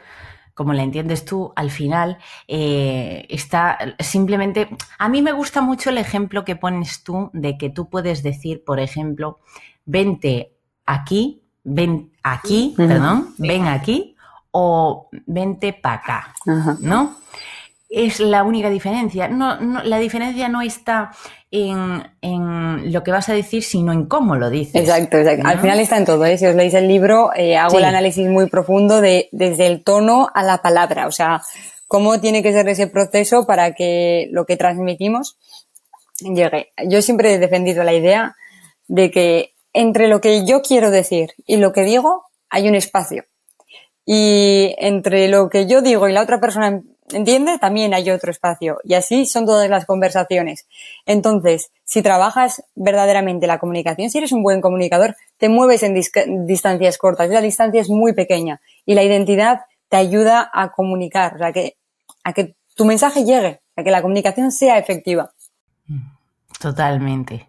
como 0.55 0.73
la 0.73 0.83
entiendes 0.83 1.25
tú, 1.25 1.53
al 1.57 1.71
final 1.71 2.19
eh, 2.49 3.27
está 3.29 3.79
simplemente... 3.99 4.69
A 4.99 5.09
mí 5.09 5.23
me 5.23 5.33
gusta 5.33 5.61
mucho 5.61 5.91
el 5.91 5.99
ejemplo 5.99 6.45
que 6.45 6.57
pones 6.57 7.03
tú 7.03 7.31
de 7.33 7.57
que 7.57 7.71
tú 7.71 7.89
puedes 7.89 8.23
decir, 8.23 8.63
por 8.65 8.81
ejemplo, 8.81 9.41
vente 9.85 10.53
aquí, 10.87 11.43
ven 11.65 12.13
aquí, 12.23 12.75
perdón, 12.77 13.35
ven 13.39 13.67
aquí 13.67 14.17
o 14.51 15.09
vente 15.27 15.73
para 15.73 15.95
acá, 15.97 16.35
¿no? 16.81 17.17
Es 17.89 18.21
la 18.21 18.43
única 18.43 18.71
diferencia. 18.71 19.29
No, 19.29 19.59
la 19.61 19.99
diferencia 19.99 20.49
no 20.49 20.63
está 20.63 21.11
en, 21.53 22.93
lo 22.93 23.05
que 23.05 23.11
vas 23.11 23.29
a 23.29 23.35
decir, 23.35 23.63
sino 23.63 23.93
en 23.93 24.07
cómo 24.07 24.37
lo 24.37 24.49
dices. 24.49 24.75
Exacto, 24.75 25.19
exacto. 25.19 25.47
Al 25.47 25.61
final 25.61 25.79
está 25.79 25.99
en 25.99 26.07
todo. 26.07 26.25
¿eh? 26.25 26.39
Si 26.39 26.47
os 26.47 26.55
leéis 26.55 26.75
el 26.75 26.89
libro, 26.89 27.31
eh, 27.37 27.57
hago 27.57 27.79
el 27.79 27.85
análisis 27.85 28.27
muy 28.27 28.49
profundo 28.49 29.01
de 29.01 29.29
desde 29.33 29.67
el 29.67 29.85
tono 29.85 30.29
a 30.35 30.43
la 30.43 30.63
palabra. 30.63 31.07
O 31.07 31.13
sea, 31.13 31.43
cómo 31.87 32.21
tiene 32.21 32.43
que 32.43 32.53
ser 32.53 32.69
ese 32.69 32.87
proceso 32.87 33.47
para 33.47 33.75
que 33.75 34.29
lo 34.33 34.47
que 34.47 34.57
transmitimos 34.57 35.37
llegue. 36.21 36.73
Yo 36.89 37.03
siempre 37.03 37.35
he 37.35 37.39
defendido 37.39 37.85
la 37.85 37.93
idea 37.93 38.35
de 38.89 39.11
que 39.11 39.55
entre 39.75 40.09
lo 40.09 40.21
que 40.21 40.47
yo 40.47 40.63
quiero 40.63 40.91
decir 40.91 41.31
y 41.47 41.57
lo 41.57 41.73
que 41.73 41.83
digo 41.83 42.25
hay 42.49 42.69
un 42.69 42.75
espacio. 42.75 43.25
Y 44.05 44.75
entre 44.79 45.29
lo 45.29 45.49
que 45.49 45.67
yo 45.67 45.83
digo 45.83 46.09
y 46.09 46.13
la 46.13 46.23
otra 46.23 46.41
persona 46.41 46.83
¿entiendes? 47.15 47.61
También 47.61 47.95
hay 47.95 48.11
otro 48.11 48.31
espacio. 48.31 48.79
Y 48.85 48.95
así 48.95 49.27
son 49.27 49.47
todas 49.47 49.69
las 49.69 49.87
conversaciones. 49.87 50.67
Entonces, 51.07 51.71
si 51.85 52.03
trabajas 52.03 52.63
verdaderamente 52.75 53.47
la 53.47 53.59
comunicación, 53.59 54.11
si 54.11 54.19
eres 54.19 54.33
un 54.33 54.43
buen 54.43 54.61
comunicador, 54.61 55.17
te 55.39 55.49
mueves 55.49 55.83
en 55.83 55.95
distancias 56.47 56.99
cortas. 56.99 57.29
La 57.29 57.41
distancia 57.41 57.81
es 57.81 57.91
muy 57.91 58.13
pequeña 58.13 58.61
y 58.87 58.95
la 58.95 59.03
identidad 59.03 59.61
te 59.89 59.97
ayuda 59.97 60.51
a 60.53 60.73
comunicar, 60.73 61.35
o 61.35 61.39
sea, 61.39 61.53
que, 61.53 61.77
a 62.25 62.33
que 62.33 62.57
tu 62.75 62.85
mensaje 62.85 63.25
llegue, 63.25 63.61
a 63.77 63.83
que 63.83 63.91
la 63.91 64.01
comunicación 64.01 64.51
sea 64.51 64.79
efectiva. 64.79 65.33
Totalmente. 66.59 67.49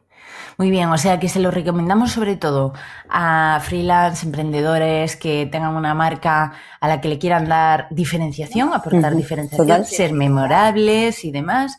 Muy 0.57 0.69
bien, 0.69 0.89
o 0.89 0.97
sea 0.97 1.19
que 1.19 1.29
se 1.29 1.39
lo 1.39 1.51
recomendamos 1.51 2.11
sobre 2.11 2.35
todo 2.35 2.73
a 3.09 3.59
freelance, 3.63 4.25
emprendedores 4.25 5.15
que 5.15 5.47
tengan 5.51 5.75
una 5.75 5.93
marca 5.93 6.53
a 6.79 6.87
la 6.87 7.01
que 7.01 7.07
le 7.07 7.19
quieran 7.19 7.47
dar 7.47 7.87
diferenciación, 7.89 8.73
aportar 8.73 9.15
diferenciación, 9.15 9.85
ser 9.85 10.13
memorables 10.13 11.25
y 11.25 11.31
demás. 11.31 11.77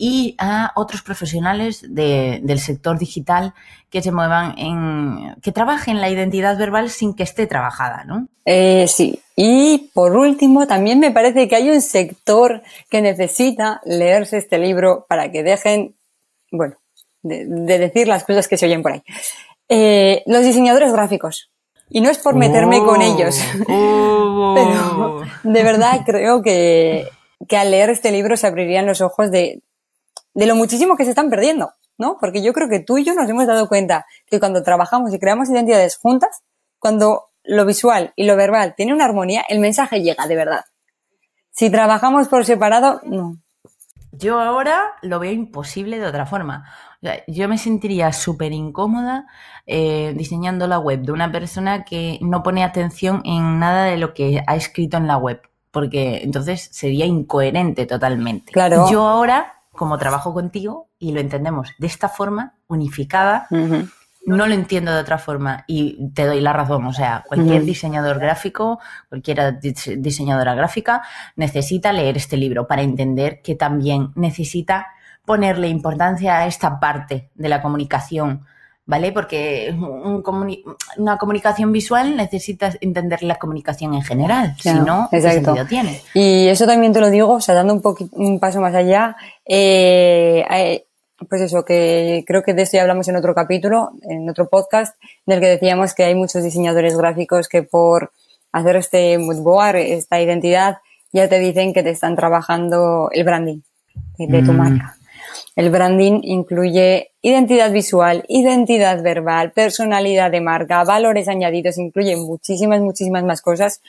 Y 0.00 0.36
a 0.38 0.70
otros 0.76 1.02
profesionales 1.02 1.84
del 1.88 2.60
sector 2.60 2.98
digital 2.98 3.52
que 3.90 4.00
se 4.00 4.12
muevan 4.12 4.56
en, 4.56 5.34
que 5.42 5.50
trabajen 5.50 6.00
la 6.00 6.08
identidad 6.08 6.56
verbal 6.56 6.88
sin 6.88 7.14
que 7.14 7.24
esté 7.24 7.48
trabajada, 7.48 8.04
¿no? 8.04 8.28
Eh, 8.44 8.86
sí. 8.86 9.20
Y 9.34 9.90
por 9.94 10.16
último, 10.16 10.68
también 10.68 11.00
me 11.00 11.10
parece 11.10 11.48
que 11.48 11.56
hay 11.56 11.70
un 11.70 11.80
sector 11.80 12.62
que 12.88 13.02
necesita 13.02 13.80
leerse 13.84 14.36
este 14.36 14.58
libro 14.58 15.04
para 15.08 15.32
que 15.32 15.42
dejen, 15.42 15.96
bueno, 16.52 16.76
de, 17.22 17.78
decir 17.78 18.08
las 18.08 18.24
cosas 18.24 18.48
que 18.48 18.56
se 18.56 18.66
oyen 18.66 18.82
por 18.82 18.92
ahí. 18.92 19.02
Eh, 19.68 20.22
los 20.26 20.42
diseñadores 20.42 20.92
gráficos. 20.92 21.50
Y 21.90 22.00
no 22.00 22.10
es 22.10 22.18
por 22.18 22.34
meterme 22.34 22.80
con 22.80 23.00
ellos, 23.00 23.40
oh. 23.66 24.54
pero 24.54 25.22
de 25.42 25.62
verdad 25.62 26.00
creo 26.04 26.42
que, 26.42 27.08
que, 27.48 27.56
al 27.56 27.70
leer 27.70 27.88
este 27.88 28.12
libro 28.12 28.36
se 28.36 28.46
abrirían 28.46 28.84
los 28.84 29.00
ojos 29.00 29.30
de, 29.30 29.62
de 30.34 30.46
lo 30.46 30.54
muchísimo 30.54 30.98
que 30.98 31.04
se 31.04 31.10
están 31.10 31.30
perdiendo, 31.30 31.72
¿no? 31.96 32.18
Porque 32.20 32.42
yo 32.42 32.52
creo 32.52 32.68
que 32.68 32.80
tú 32.80 32.98
y 32.98 33.04
yo 33.04 33.14
nos 33.14 33.28
hemos 33.28 33.46
dado 33.46 33.68
cuenta 33.68 34.04
que 34.26 34.38
cuando 34.38 34.62
trabajamos 34.62 35.14
y 35.14 35.18
creamos 35.18 35.48
identidades 35.48 35.96
juntas, 35.96 36.42
cuando 36.78 37.28
lo 37.42 37.64
visual 37.64 38.12
y 38.16 38.24
lo 38.24 38.36
verbal 38.36 38.74
tienen 38.76 38.94
una 38.94 39.06
armonía, 39.06 39.44
el 39.48 39.58
mensaje 39.58 40.02
llega 40.02 40.26
de 40.26 40.36
verdad. 40.36 40.64
Si 41.50 41.70
trabajamos 41.70 42.28
por 42.28 42.44
separado, 42.44 43.00
no. 43.04 43.38
Yo 44.12 44.38
ahora 44.38 44.92
lo 45.00 45.18
veo 45.18 45.32
imposible 45.32 45.98
de 45.98 46.06
otra 46.06 46.26
forma 46.26 46.70
yo 47.26 47.48
me 47.48 47.58
sentiría 47.58 48.12
súper 48.12 48.52
incómoda 48.52 49.26
eh, 49.66 50.14
diseñando 50.16 50.66
la 50.66 50.78
web 50.78 51.02
de 51.02 51.12
una 51.12 51.30
persona 51.30 51.84
que 51.84 52.18
no 52.20 52.42
pone 52.42 52.64
atención 52.64 53.22
en 53.24 53.58
nada 53.58 53.84
de 53.84 53.98
lo 53.98 54.14
que 54.14 54.42
ha 54.46 54.56
escrito 54.56 54.96
en 54.96 55.06
la 55.06 55.16
web, 55.16 55.40
porque 55.70 56.22
entonces 56.22 56.68
sería 56.72 57.06
incoherente 57.06 57.86
totalmente. 57.86 58.52
Claro. 58.52 58.90
Yo 58.90 59.06
ahora, 59.06 59.62
como 59.72 59.98
trabajo 59.98 60.34
contigo 60.34 60.88
y 60.98 61.12
lo 61.12 61.20
entendemos 61.20 61.70
de 61.78 61.86
esta 61.86 62.08
forma, 62.08 62.54
unificada, 62.66 63.46
no 63.50 64.46
lo 64.46 64.54
entiendo 64.54 64.92
de 64.92 65.00
otra 65.00 65.18
forma 65.18 65.64
y 65.66 66.10
te 66.12 66.26
doy 66.26 66.40
la 66.40 66.52
razón. 66.52 66.84
O 66.86 66.92
sea, 66.92 67.24
cualquier 67.28 67.64
diseñador 67.64 68.18
gráfico, 68.18 68.80
cualquier 69.08 69.58
diseñadora 69.60 70.54
gráfica 70.54 71.02
necesita 71.36 71.92
leer 71.92 72.16
este 72.16 72.36
libro 72.36 72.66
para 72.66 72.82
entender 72.82 73.40
que 73.40 73.54
también 73.54 74.10
necesita 74.16 74.88
ponerle 75.28 75.68
importancia 75.68 76.38
a 76.38 76.46
esta 76.46 76.80
parte 76.80 77.28
de 77.34 77.48
la 77.50 77.60
comunicación, 77.60 78.46
¿vale? 78.86 79.12
Porque 79.12 79.76
una 80.96 81.18
comunicación 81.18 81.70
visual 81.70 82.16
necesitas 82.16 82.78
entender 82.80 83.22
la 83.22 83.36
comunicación 83.36 83.92
en 83.92 84.02
general, 84.02 84.56
si 84.58 84.72
no, 84.72 85.06
¿qué 85.10 85.20
sentido 85.20 85.66
tiene? 85.66 86.00
Y 86.14 86.48
eso 86.48 86.66
también 86.66 86.94
te 86.94 87.00
lo 87.00 87.10
digo, 87.10 87.30
o 87.34 87.40
sea, 87.42 87.54
dando 87.54 87.74
un, 87.74 87.82
un 88.12 88.40
paso 88.40 88.62
más 88.62 88.74
allá, 88.74 89.16
eh, 89.44 90.46
eh, 90.50 90.86
pues 91.28 91.42
eso, 91.42 91.62
que 91.66 92.24
creo 92.26 92.42
que 92.42 92.54
de 92.54 92.62
esto 92.62 92.78
ya 92.78 92.82
hablamos 92.82 93.06
en 93.08 93.16
otro 93.16 93.34
capítulo, 93.34 93.90
en 94.08 94.30
otro 94.30 94.48
podcast, 94.48 94.96
en 95.26 95.34
el 95.34 95.40
que 95.40 95.48
decíamos 95.48 95.92
que 95.92 96.04
hay 96.04 96.14
muchos 96.14 96.42
diseñadores 96.42 96.96
gráficos 96.96 97.48
que 97.48 97.62
por 97.62 98.12
hacer 98.50 98.76
este 98.76 99.18
mood 99.18 99.42
board, 99.42 99.76
esta 99.76 100.20
identidad, 100.22 100.78
ya 101.12 101.28
te 101.28 101.38
dicen 101.38 101.74
que 101.74 101.82
te 101.82 101.90
están 101.90 102.16
trabajando 102.16 103.10
el 103.12 103.24
branding 103.24 103.60
de 104.16 104.42
tu 104.42 104.52
mm. 104.52 104.56
marca. 104.56 104.97
El 105.56 105.70
branding 105.70 106.20
incluye 106.22 107.12
identidad 107.22 107.72
visual, 107.72 108.24
identidad 108.28 109.02
verbal, 109.02 109.52
personalidad 109.52 110.30
de 110.30 110.40
marca, 110.40 110.84
valores 110.84 111.28
añadidos, 111.28 111.78
incluye 111.78 112.16
muchísimas, 112.16 112.80
muchísimas 112.80 113.24
más 113.24 113.42
cosas. 113.42 113.80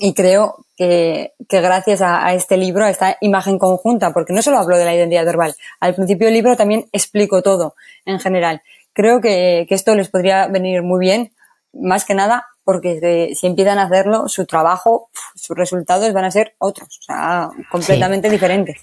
Y 0.00 0.14
creo 0.14 0.66
que, 0.76 1.32
gracias 1.48 2.02
a, 2.02 2.34
este 2.34 2.56
libro, 2.56 2.84
a 2.84 2.90
esta 2.90 3.16
imagen 3.20 3.58
conjunta, 3.58 4.12
porque 4.12 4.32
no 4.32 4.42
solo 4.42 4.58
hablo 4.58 4.76
de 4.76 4.84
la 4.84 4.94
identidad 4.94 5.24
verbal, 5.24 5.54
al 5.80 5.94
principio 5.94 6.26
del 6.26 6.34
libro 6.34 6.56
también 6.56 6.86
explico 6.92 7.42
todo 7.42 7.74
en 8.04 8.18
general. 8.18 8.62
Creo 8.92 9.20
que, 9.20 9.66
esto 9.70 9.94
les 9.94 10.08
podría 10.08 10.48
venir 10.48 10.82
muy 10.82 11.00
bien, 11.00 11.32
más 11.72 12.04
que 12.04 12.14
nada 12.14 12.46
porque 12.64 13.34
si 13.36 13.46
empiezan 13.46 13.78
a 13.78 13.84
hacerlo, 13.84 14.26
su 14.26 14.46
trabajo, 14.46 15.10
sus 15.34 15.54
resultados 15.56 16.10
van 16.14 16.24
a 16.24 16.30
ser 16.30 16.54
otros, 16.58 16.98
o 17.00 17.02
sea, 17.02 17.50
completamente 17.70 18.30
diferentes. 18.30 18.80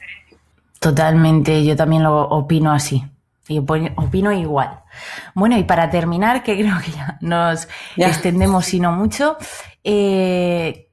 Totalmente, 0.82 1.64
yo 1.64 1.76
también 1.76 2.02
lo 2.02 2.24
opino 2.24 2.72
así. 2.72 3.06
Y 3.48 3.60
opino 3.60 4.32
igual. 4.32 4.80
Bueno, 5.36 5.56
y 5.56 5.64
para 5.64 5.92
terminar, 5.92 6.42
que 6.42 6.58
creo 6.60 6.76
que 6.84 6.92
ya 6.92 7.20
nos 7.22 7.68
extendemos 7.96 8.74
y 8.74 8.80
no 8.80 8.92
mucho, 8.92 9.38
eh, 9.84 10.90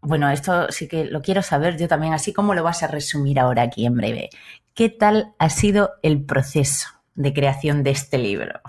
bueno, 0.00 0.30
esto 0.30 0.72
sí 0.72 0.88
que 0.88 1.04
lo 1.04 1.20
quiero 1.20 1.42
saber 1.42 1.76
yo 1.76 1.86
también, 1.86 2.14
así 2.14 2.32
como 2.32 2.54
lo 2.54 2.62
vas 2.62 2.82
a 2.82 2.86
resumir 2.86 3.38
ahora 3.38 3.60
aquí 3.60 3.84
en 3.84 3.94
breve. 3.94 4.30
¿Qué 4.72 4.88
tal 4.88 5.34
ha 5.38 5.50
sido 5.50 5.90
el 6.02 6.24
proceso 6.24 6.88
de 7.14 7.34
creación 7.34 7.82
de 7.82 7.90
este 7.90 8.16
libro? 8.16 8.60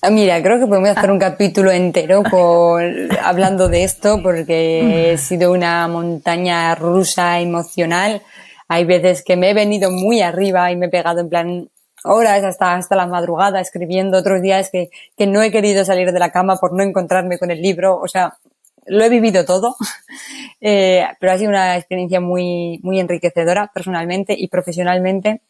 Ah, 0.00 0.08
mira, 0.08 0.42
creo 0.42 0.58
que 0.58 0.66
podemos 0.66 0.88
hacer 0.88 1.10
un 1.10 1.18
capítulo 1.18 1.70
entero 1.70 2.22
hablando 3.22 3.68
de 3.68 3.84
esto 3.84 4.22
porque 4.22 5.12
he 5.12 5.18
sido 5.18 5.52
una 5.52 5.86
montaña 5.86 6.74
rusa 6.74 7.40
emocional 7.40 8.22
hay 8.70 8.84
veces 8.84 9.24
que 9.24 9.36
me 9.36 9.50
he 9.50 9.54
venido 9.54 9.90
muy 9.90 10.20
arriba 10.20 10.70
y 10.70 10.76
me 10.76 10.86
he 10.86 10.90
pegado 10.90 11.18
en 11.18 11.28
plan 11.28 11.68
horas 12.04 12.44
hasta, 12.44 12.76
hasta 12.76 12.94
la 12.94 13.08
madrugada 13.08 13.60
escribiendo, 13.60 14.16
otros 14.16 14.40
días 14.40 14.70
que, 14.70 14.90
que 15.16 15.26
no 15.26 15.42
he 15.42 15.50
querido 15.50 15.84
salir 15.84 16.12
de 16.12 16.18
la 16.20 16.30
cama 16.30 16.56
por 16.56 16.72
no 16.72 16.84
encontrarme 16.84 17.36
con 17.36 17.50
el 17.50 17.60
libro, 17.60 17.98
o 17.98 18.06
sea, 18.06 18.38
lo 18.86 19.02
he 19.02 19.08
vivido 19.08 19.44
todo, 19.44 19.74
eh, 20.60 21.04
pero 21.18 21.32
ha 21.32 21.38
sido 21.38 21.50
una 21.50 21.76
experiencia 21.76 22.20
muy, 22.20 22.78
muy 22.84 23.00
enriquecedora 23.00 23.72
personalmente 23.74 24.36
y 24.38 24.46
profesionalmente. 24.46 25.42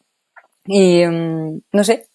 Y 0.65 1.05
mm, 1.05 1.61
no 1.73 1.83
sé, 1.83 2.07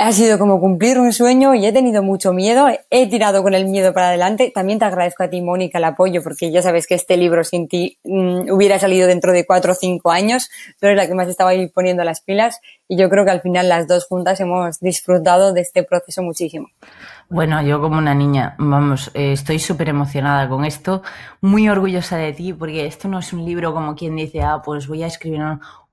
ha 0.00 0.12
sido 0.12 0.38
como 0.38 0.60
cumplir 0.60 0.98
un 0.98 1.12
sueño 1.12 1.54
y 1.54 1.66
he 1.66 1.72
tenido 1.72 2.02
mucho 2.02 2.32
miedo. 2.32 2.68
He 2.88 3.08
tirado 3.10 3.42
con 3.42 3.52
el 3.52 3.66
miedo 3.66 3.92
para 3.92 4.08
adelante. 4.08 4.50
También 4.54 4.78
te 4.78 4.86
agradezco 4.86 5.24
a 5.24 5.28
ti, 5.28 5.42
Mónica, 5.42 5.76
el 5.76 5.84
apoyo, 5.84 6.22
porque 6.22 6.50
ya 6.50 6.62
sabes 6.62 6.86
que 6.86 6.94
este 6.94 7.18
libro 7.18 7.44
sin 7.44 7.68
ti 7.68 7.98
mm, 8.04 8.50
hubiera 8.50 8.78
salido 8.78 9.06
dentro 9.06 9.32
de 9.32 9.44
cuatro 9.44 9.72
o 9.72 9.74
cinco 9.74 10.10
años. 10.10 10.48
Tú 10.80 10.86
eres 10.86 10.96
la 10.96 11.06
que 11.06 11.14
más 11.14 11.28
estaba 11.28 11.50
ahí 11.50 11.68
poniendo 11.68 12.02
las 12.02 12.22
pilas 12.22 12.60
y 12.88 12.96
yo 12.96 13.10
creo 13.10 13.26
que 13.26 13.30
al 13.30 13.42
final 13.42 13.68
las 13.68 13.86
dos 13.88 14.06
juntas 14.06 14.40
hemos 14.40 14.80
disfrutado 14.80 15.52
de 15.52 15.60
este 15.60 15.82
proceso 15.82 16.22
muchísimo. 16.22 16.68
Bueno, 17.28 17.60
yo 17.60 17.78
como 17.82 17.98
una 17.98 18.14
niña, 18.14 18.54
vamos, 18.58 19.10
eh, 19.12 19.32
estoy 19.32 19.58
súper 19.58 19.90
emocionada 19.90 20.48
con 20.48 20.64
esto, 20.64 21.02
muy 21.42 21.68
orgullosa 21.68 22.16
de 22.16 22.32
ti, 22.32 22.54
porque 22.54 22.86
esto 22.86 23.06
no 23.06 23.18
es 23.18 23.34
un 23.34 23.44
libro 23.44 23.74
como 23.74 23.94
quien 23.94 24.16
dice, 24.16 24.40
ah, 24.40 24.62
pues 24.64 24.88
voy 24.88 25.02
a 25.02 25.08
escribir 25.08 25.42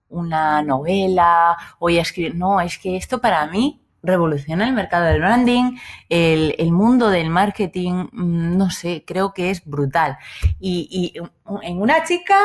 una 0.09 0.61
novela, 0.61 1.57
voy 1.77 1.99
a 1.99 2.03
escribir, 2.03 2.35
no, 2.35 2.61
es 2.61 2.77
que 2.77 2.95
esto 2.95 3.19
para 3.19 3.45
mí 3.47 3.81
revoluciona 4.07 4.67
el 4.67 4.73
mercado 4.73 5.05
del 5.05 5.19
branding, 5.19 5.77
el, 6.09 6.55
el, 6.57 6.71
mundo 6.71 7.09
del 7.09 7.29
marketing, 7.29 8.07
mm, 8.11 8.57
no 8.57 8.71
sé, 8.71 9.03
creo 9.05 9.33
que 9.33 9.51
es 9.51 9.63
brutal. 9.65 10.17
Y, 10.59 10.87
y, 10.89 11.19
en 11.61 11.81
una 11.81 12.03
chica 12.03 12.35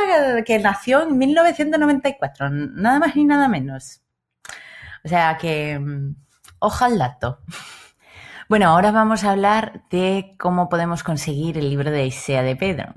que 0.45 0.59
nació 0.59 1.03
en 1.03 1.17
1994, 1.17 2.51
nada 2.51 2.99
más 2.99 3.17
ni 3.17 3.25
nada 3.25 3.49
menos. 3.49 4.03
O 5.05 5.09
sea 5.09 5.39
que, 5.39 5.79
mm, 5.79 6.15
ojalá 6.59 7.09
dato. 7.09 7.39
Bueno, 8.49 8.69
ahora 8.69 8.91
vamos 8.91 9.25
a 9.25 9.31
hablar 9.31 9.83
de 9.91 10.35
cómo 10.39 10.69
podemos 10.69 11.03
conseguir 11.03 11.57
el 11.57 11.71
libro 11.71 11.91
de 11.91 12.07
Isea 12.07 12.43
de 12.43 12.55
Pedro 12.55 12.93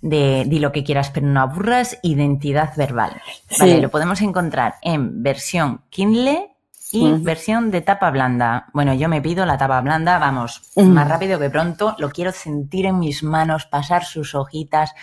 de 0.00 0.44
Di 0.46 0.58
lo 0.58 0.72
que 0.72 0.84
quieras 0.84 1.10
pero 1.10 1.26
no 1.26 1.40
aburras, 1.40 1.98
identidad 2.02 2.74
verbal. 2.76 3.20
Vale, 3.58 3.74
sí. 3.74 3.80
lo 3.80 3.90
podemos 3.90 4.20
encontrar 4.20 4.74
en 4.82 5.22
versión 5.22 5.82
Kindle 5.90 6.56
y 6.92 7.12
versión 7.12 7.70
de 7.70 7.80
tapa 7.80 8.10
blanda. 8.10 8.66
Bueno, 8.72 8.94
yo 8.94 9.08
me 9.08 9.20
pido 9.20 9.44
la 9.44 9.58
tapa 9.58 9.80
blanda, 9.80 10.18
vamos, 10.18 10.62
más 10.76 11.08
rápido 11.08 11.38
que 11.38 11.50
pronto. 11.50 11.94
Lo 11.98 12.10
quiero 12.10 12.32
sentir 12.32 12.86
en 12.86 12.98
mis 12.98 13.22
manos, 13.22 13.66
pasar 13.66 14.04
sus 14.04 14.34
hojitas, 14.34 14.94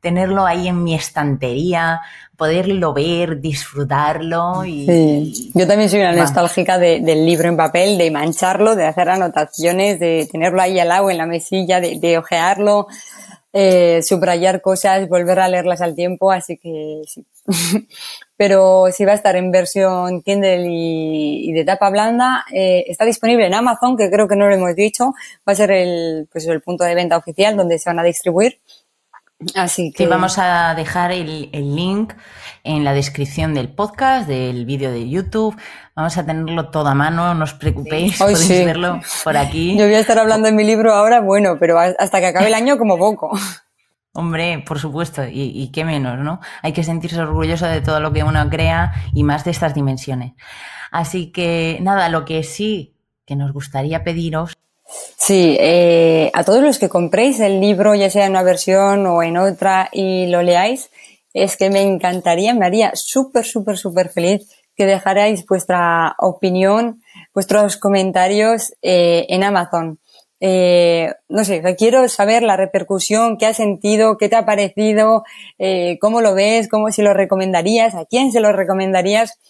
tenerlo 0.00 0.46
ahí 0.46 0.68
en 0.68 0.82
mi 0.82 0.94
estantería, 0.94 2.00
poderlo 2.36 2.92
ver, 2.92 3.40
disfrutarlo. 3.40 4.64
Y, 4.64 4.86
sí. 4.86 5.50
Yo 5.54 5.66
también 5.66 5.90
soy 5.90 6.00
una 6.00 6.12
nostálgica 6.12 6.78
de, 6.78 7.00
del 7.00 7.24
libro 7.24 7.48
en 7.48 7.56
papel, 7.56 7.98
de 7.98 8.10
mancharlo, 8.10 8.74
de 8.74 8.86
hacer 8.86 9.08
anotaciones, 9.08 10.00
de 10.00 10.28
tenerlo 10.30 10.60
ahí 10.60 10.78
al 10.78 10.88
lado 10.88 11.10
en 11.10 11.18
la 11.18 11.26
mesilla, 11.26 11.80
de, 11.80 11.98
de 11.98 12.18
ojearlo. 12.18 12.88
Eh, 13.60 14.02
subrayar 14.04 14.60
cosas, 14.60 15.08
volver 15.08 15.40
a 15.40 15.48
leerlas 15.48 15.80
al 15.80 15.96
tiempo, 15.96 16.30
así 16.30 16.58
que 16.58 17.02
sí. 17.08 17.26
Pero 18.36 18.84
si 18.92 19.04
va 19.04 19.10
a 19.10 19.14
estar 19.16 19.34
en 19.34 19.50
versión 19.50 20.22
Kindle 20.22 20.68
y, 20.70 21.50
y 21.50 21.52
de 21.52 21.64
tapa 21.64 21.90
blanda, 21.90 22.44
eh, 22.54 22.84
está 22.86 23.04
disponible 23.04 23.48
en 23.48 23.54
Amazon, 23.54 23.96
que 23.96 24.12
creo 24.12 24.28
que 24.28 24.36
no 24.36 24.46
lo 24.46 24.54
hemos 24.54 24.76
dicho, 24.76 25.06
va 25.38 25.54
a 25.54 25.56
ser 25.56 25.72
el, 25.72 26.28
pues 26.30 26.46
el 26.46 26.62
punto 26.62 26.84
de 26.84 26.94
venta 26.94 27.16
oficial 27.16 27.56
donde 27.56 27.80
se 27.80 27.90
van 27.90 27.98
a 27.98 28.04
distribuir. 28.04 28.60
Así 29.56 29.90
que 29.90 30.04
sí, 30.04 30.08
vamos 30.08 30.38
a 30.38 30.74
dejar 30.76 31.10
el, 31.10 31.48
el, 31.52 31.74
link 31.74 32.12
en 32.62 32.84
la 32.84 32.92
descripción 32.92 33.54
del 33.54 33.68
podcast, 33.68 34.28
del 34.28 34.66
vídeo 34.66 34.92
de 34.92 35.08
YouTube. 35.08 35.56
Vamos 35.98 36.16
a 36.16 36.24
tenerlo 36.24 36.70
todo 36.70 36.86
a 36.86 36.94
mano, 36.94 37.34
no 37.34 37.42
os 37.42 37.54
preocupéis, 37.54 38.12
sí. 38.12 38.18
podéis 38.20 38.38
sí. 38.38 38.64
verlo 38.64 39.00
por 39.24 39.36
aquí. 39.36 39.76
Yo 39.76 39.84
voy 39.84 39.94
a 39.94 39.98
estar 39.98 40.16
hablando 40.16 40.46
en 40.46 40.54
mi 40.54 40.62
libro 40.62 40.94
ahora, 40.94 41.20
bueno, 41.20 41.56
pero 41.58 41.76
hasta 41.76 42.20
que 42.20 42.26
acabe 42.26 42.46
el 42.46 42.54
año 42.54 42.78
como 42.78 42.96
poco. 42.96 43.36
Hombre, 44.12 44.62
por 44.64 44.78
supuesto, 44.78 45.26
y, 45.26 45.50
y, 45.60 45.72
qué 45.72 45.84
menos, 45.84 46.16
¿no? 46.20 46.38
Hay 46.62 46.72
que 46.72 46.84
sentirse 46.84 47.20
orgulloso 47.20 47.66
de 47.66 47.80
todo 47.80 47.98
lo 47.98 48.12
que 48.12 48.22
uno 48.22 48.48
crea 48.48 48.92
y 49.12 49.24
más 49.24 49.44
de 49.44 49.50
estas 49.50 49.74
dimensiones. 49.74 50.34
Así 50.92 51.32
que 51.32 51.80
nada, 51.82 52.08
lo 52.10 52.24
que 52.24 52.44
sí 52.44 52.94
que 53.26 53.34
nos 53.34 53.52
gustaría 53.52 54.04
pediros 54.04 54.54
Sí, 55.16 55.56
eh, 55.58 56.30
a 56.32 56.44
todos 56.44 56.62
los 56.62 56.78
que 56.78 56.88
compréis 56.88 57.40
el 57.40 57.60
libro, 57.60 57.96
ya 57.96 58.08
sea 58.08 58.26
en 58.26 58.30
una 58.30 58.44
versión 58.44 59.04
o 59.08 59.20
en 59.24 59.36
otra, 59.36 59.88
y 59.92 60.26
lo 60.28 60.42
leáis, 60.42 60.90
es 61.34 61.56
que 61.56 61.70
me 61.70 61.82
encantaría, 61.82 62.54
me 62.54 62.66
haría 62.66 62.92
súper, 62.94 63.44
súper, 63.44 63.76
súper 63.76 64.10
feliz 64.10 64.48
que 64.78 64.86
dejarais 64.86 65.44
vuestra 65.44 66.14
opinión, 66.18 67.02
vuestros 67.34 67.76
comentarios 67.76 68.72
eh, 68.80 69.26
en 69.28 69.42
Amazon. 69.42 69.98
Eh, 70.40 71.12
no 71.28 71.44
sé, 71.44 71.60
quiero 71.76 72.08
saber 72.08 72.44
la 72.44 72.56
repercusión, 72.56 73.38
qué 73.38 73.46
has 73.46 73.56
sentido, 73.56 74.16
qué 74.16 74.28
te 74.28 74.36
ha 74.36 74.46
parecido, 74.46 75.24
eh, 75.58 75.98
cómo 76.00 76.20
lo 76.20 76.32
ves, 76.34 76.68
cómo 76.68 76.92
si 76.92 77.02
lo 77.02 77.12
recomendarías, 77.12 77.96
a 77.96 78.04
quién 78.04 78.30
se 78.30 78.38
lo 78.38 78.52
recomendarías 78.52 79.40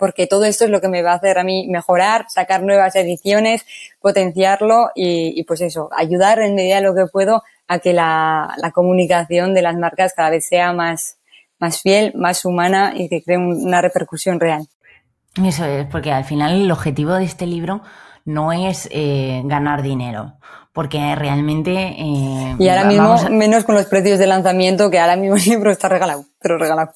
porque 0.00 0.26
todo 0.26 0.46
esto 0.46 0.64
es 0.64 0.70
lo 0.70 0.80
que 0.80 0.88
me 0.88 1.02
va 1.02 1.12
a 1.12 1.16
hacer 1.16 1.38
a 1.38 1.44
mí 1.44 1.68
mejorar, 1.68 2.24
sacar 2.28 2.62
nuevas 2.62 2.96
ediciones, 2.96 3.64
potenciarlo 4.00 4.90
y, 4.94 5.38
y 5.38 5.44
pues 5.44 5.60
eso, 5.60 5.90
ayudar 5.96 6.40
en 6.40 6.56
medida 6.56 6.76
de 6.76 6.82
lo 6.82 6.94
que 6.94 7.06
puedo 7.06 7.44
a 7.68 7.78
que 7.78 7.92
la, 7.92 8.54
la, 8.56 8.72
comunicación 8.72 9.54
de 9.54 9.62
las 9.62 9.76
marcas 9.76 10.12
cada 10.14 10.30
vez 10.30 10.46
sea 10.46 10.72
más, 10.72 11.18
más 11.58 11.80
fiel, 11.80 12.12
más 12.14 12.44
humana 12.44 12.92
y 12.96 13.08
que 13.08 13.22
cree 13.22 13.38
una 13.38 13.80
repercusión 13.80 14.40
real. 14.40 14.68
Eso 15.44 15.64
es, 15.64 15.86
porque 15.86 16.12
al 16.12 16.24
final 16.24 16.62
el 16.62 16.70
objetivo 16.70 17.14
de 17.14 17.24
este 17.24 17.46
libro 17.46 17.82
no 18.24 18.52
es 18.52 18.88
eh, 18.90 19.42
ganar 19.44 19.82
dinero, 19.82 20.34
porque 20.72 21.14
realmente... 21.14 21.94
Eh, 21.98 22.56
y 22.58 22.68
ahora 22.68 22.84
mismo, 22.84 23.12
a... 23.12 23.28
menos 23.28 23.64
con 23.64 23.74
los 23.74 23.86
precios 23.86 24.18
de 24.18 24.26
lanzamiento, 24.26 24.90
que 24.90 24.98
ahora 24.98 25.16
mismo 25.16 25.36
el 25.36 25.44
libro 25.44 25.70
está 25.70 25.88
regalado, 25.88 26.24
pero 26.40 26.58
regalado. 26.58 26.92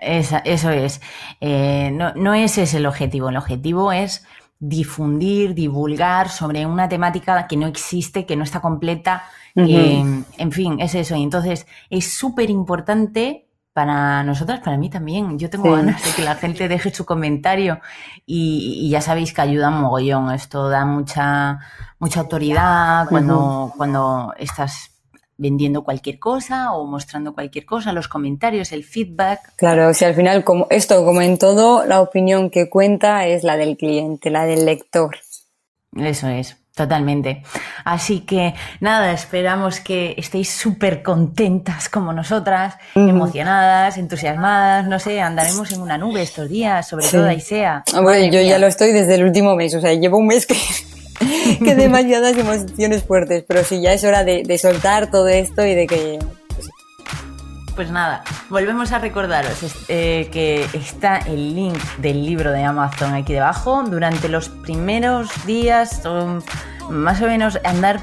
Esa, 0.00 0.38
eso 0.38 0.70
es. 0.70 1.00
Eh, 1.40 1.90
no, 1.92 2.14
no 2.14 2.32
ese 2.34 2.62
es 2.62 2.72
el 2.72 2.86
objetivo. 2.86 3.28
El 3.28 3.36
objetivo 3.36 3.92
es 3.92 4.24
difundir, 4.58 5.54
divulgar 5.54 6.30
sobre 6.30 6.64
una 6.64 6.88
temática 6.88 7.46
que 7.46 7.56
no 7.56 7.66
existe, 7.66 8.24
que 8.24 8.36
no 8.36 8.44
está 8.44 8.60
completa. 8.60 9.24
Uh 9.54 9.62
-huh. 9.62 10.24
en 10.38 10.52
fin, 10.52 10.80
es 10.80 10.94
eso. 10.94 11.16
Y 11.16 11.22
entonces 11.22 11.66
es 11.90 12.14
súper 12.14 12.48
importante 12.48 13.48
para 13.72 14.22
nosotras, 14.22 14.60
para 14.60 14.76
mí 14.76 14.90
también. 14.90 15.38
Yo 15.38 15.48
tengo 15.48 15.64
sí. 15.64 15.70
ganas 15.70 16.04
de 16.04 16.10
que 16.12 16.22
la 16.22 16.34
gente 16.34 16.68
deje 16.68 16.92
su 16.92 17.04
comentario 17.04 17.80
y, 18.26 18.80
y, 18.82 18.90
ya 18.90 19.00
sabéis 19.00 19.32
que 19.32 19.40
ayuda 19.40 19.70
un 19.70 19.80
mogollón. 19.80 20.32
Esto 20.32 20.68
da 20.68 20.84
mucha, 20.84 21.60
mucha 21.98 22.20
autoridad 22.20 23.08
cuando, 23.08 23.38
uh 23.38 23.68
-huh. 23.68 23.76
cuando 23.76 24.34
estás 24.38 24.90
vendiendo 25.38 25.82
cualquier 25.82 26.18
cosa 26.18 26.72
o 26.72 26.86
mostrando 26.86 27.34
cualquier 27.34 27.64
cosa, 27.64 27.92
los 27.92 28.08
comentarios, 28.08 28.72
el 28.72 28.84
feedback. 28.84 29.54
Claro, 29.56 29.92
sea, 29.94 30.08
al 30.08 30.14
final, 30.14 30.44
como 30.44 30.66
esto, 30.70 31.04
como 31.04 31.20
en 31.20 31.38
todo, 31.38 31.84
la 31.84 32.00
opinión 32.00 32.50
que 32.50 32.70
cuenta 32.70 33.26
es 33.26 33.42
la 33.42 33.56
del 33.56 33.76
cliente, 33.76 34.30
la 34.30 34.44
del 34.44 34.64
lector. 34.64 35.16
Eso 35.96 36.28
es. 36.28 36.61
Totalmente. 36.74 37.42
Así 37.84 38.20
que 38.20 38.54
nada, 38.80 39.12
esperamos 39.12 39.80
que 39.80 40.14
estéis 40.16 40.50
súper 40.50 41.02
contentas 41.02 41.90
como 41.90 42.14
nosotras, 42.14 42.76
mm. 42.94 43.08
emocionadas, 43.08 43.98
entusiasmadas, 43.98 44.86
no 44.86 44.98
sé, 44.98 45.20
andaremos 45.20 45.70
en 45.72 45.82
una 45.82 45.98
nube 45.98 46.22
estos 46.22 46.48
días, 46.48 46.88
sobre 46.88 47.04
sí. 47.04 47.16
todo 47.16 47.28
Aisea. 47.28 47.84
Bueno, 48.02 48.24
yo 48.26 48.40
mía. 48.40 48.52
ya 48.52 48.58
lo 48.58 48.68
estoy 48.68 48.92
desde 48.92 49.16
el 49.16 49.24
último 49.24 49.54
mes, 49.54 49.74
o 49.74 49.80
sea, 49.82 49.92
llevo 49.92 50.16
un 50.16 50.28
mes 50.28 50.46
que 50.46 50.56
que 51.62 51.74
demasiadas 51.76 52.36
emociones 52.36 53.02
fuertes, 53.02 53.44
pero 53.46 53.64
sí, 53.64 53.80
ya 53.82 53.92
es 53.92 54.02
hora 54.04 54.24
de, 54.24 54.42
de 54.42 54.58
soltar 54.58 55.10
todo 55.10 55.28
esto 55.28 55.64
y 55.66 55.74
de 55.74 55.86
que 55.86 56.18
pues 57.74 57.90
nada, 57.90 58.22
volvemos 58.48 58.92
a 58.92 58.98
recordaros 58.98 59.58
eh, 59.88 60.28
que 60.32 60.66
está 60.72 61.18
el 61.18 61.54
link 61.54 61.78
del 61.98 62.24
libro 62.24 62.52
de 62.52 62.62
Amazon 62.64 63.14
aquí 63.14 63.32
debajo. 63.32 63.82
Durante 63.84 64.28
los 64.28 64.48
primeros 64.48 65.30
días, 65.46 66.02
más 66.90 67.22
o 67.22 67.26
menos 67.26 67.58
andar 67.64 68.00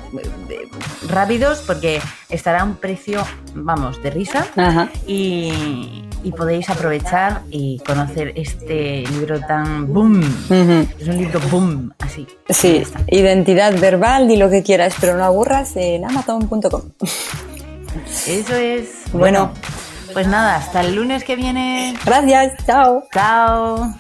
eh, 0.50 0.68
rápidos 1.08 1.64
porque 1.66 2.02
estará 2.30 2.62
a 2.62 2.64
un 2.64 2.76
precio, 2.76 3.24
vamos, 3.54 4.02
de 4.02 4.10
risa. 4.10 4.46
Ajá. 4.56 4.90
Y, 5.06 6.04
y, 6.24 6.32
podéis 6.32 6.70
aprovechar 6.70 7.42
y 7.50 7.80
conocer 7.80 8.34
este 8.36 9.04
libro 9.12 9.40
tan 9.42 9.92
boom. 9.94 10.20
Uh 10.20 10.54
-huh. 10.54 10.88
Es 11.00 11.08
un 11.08 11.18
libro 11.18 11.40
boom, 11.52 11.94
así. 12.00 12.28
Sí, 12.50 12.84
identidad 13.08 13.80
verbal, 13.80 14.30
y 14.32 14.38
lo 14.38 14.50
que 14.50 14.64
quieras, 14.64 14.96
pero 15.00 15.18
no 15.18 15.24
aburras 15.24 15.76
en 15.76 16.06
amazon.com. 16.06 16.82
Eso 18.28 18.56
es. 18.56 19.12
Bueno, 19.12 19.54
pues 20.14 20.28
nada, 20.28 20.56
hasta 20.56 20.82
el 20.82 20.96
lunes 20.96 21.24
que 21.24 21.36
viene. 21.36 21.96
Gracias, 22.06 22.54
chao. 22.66 23.04
Chao. 23.14 23.94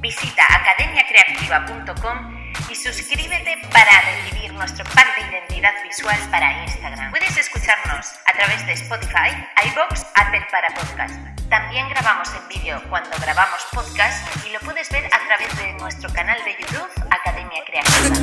Visita 0.00 0.42
academiacreativa.com 0.50 2.36
y 2.70 2.74
suscríbete 2.74 3.58
para 3.72 4.00
recibir 4.02 4.52
nuestro 4.52 4.84
pack 4.84 5.16
de 5.16 5.36
identidad 5.36 5.72
visual 5.82 6.18
para 6.30 6.64
Instagram. 6.64 7.10
Puedes 7.10 7.36
escucharnos 7.36 8.06
a 8.26 8.32
través 8.32 8.66
de 8.66 8.72
Spotify, 8.72 9.30
iBox, 9.72 10.06
Apple 10.14 10.46
para 10.50 10.68
podcast. 10.74 11.35
También 11.48 11.88
grabamos 11.88 12.28
en 12.34 12.48
vídeo 12.48 12.82
cuando 12.88 13.10
grabamos 13.20 13.60
podcast 13.72 14.46
y 14.46 14.50
lo 14.52 14.60
puedes 14.60 14.88
ver 14.90 15.04
a 15.06 15.18
través 15.26 15.56
de 15.58 15.72
nuestro 15.74 16.12
canal 16.12 16.38
de 16.44 16.56
YouTube 16.60 16.90
Academia 17.10 17.62
Creativa. 17.64 18.16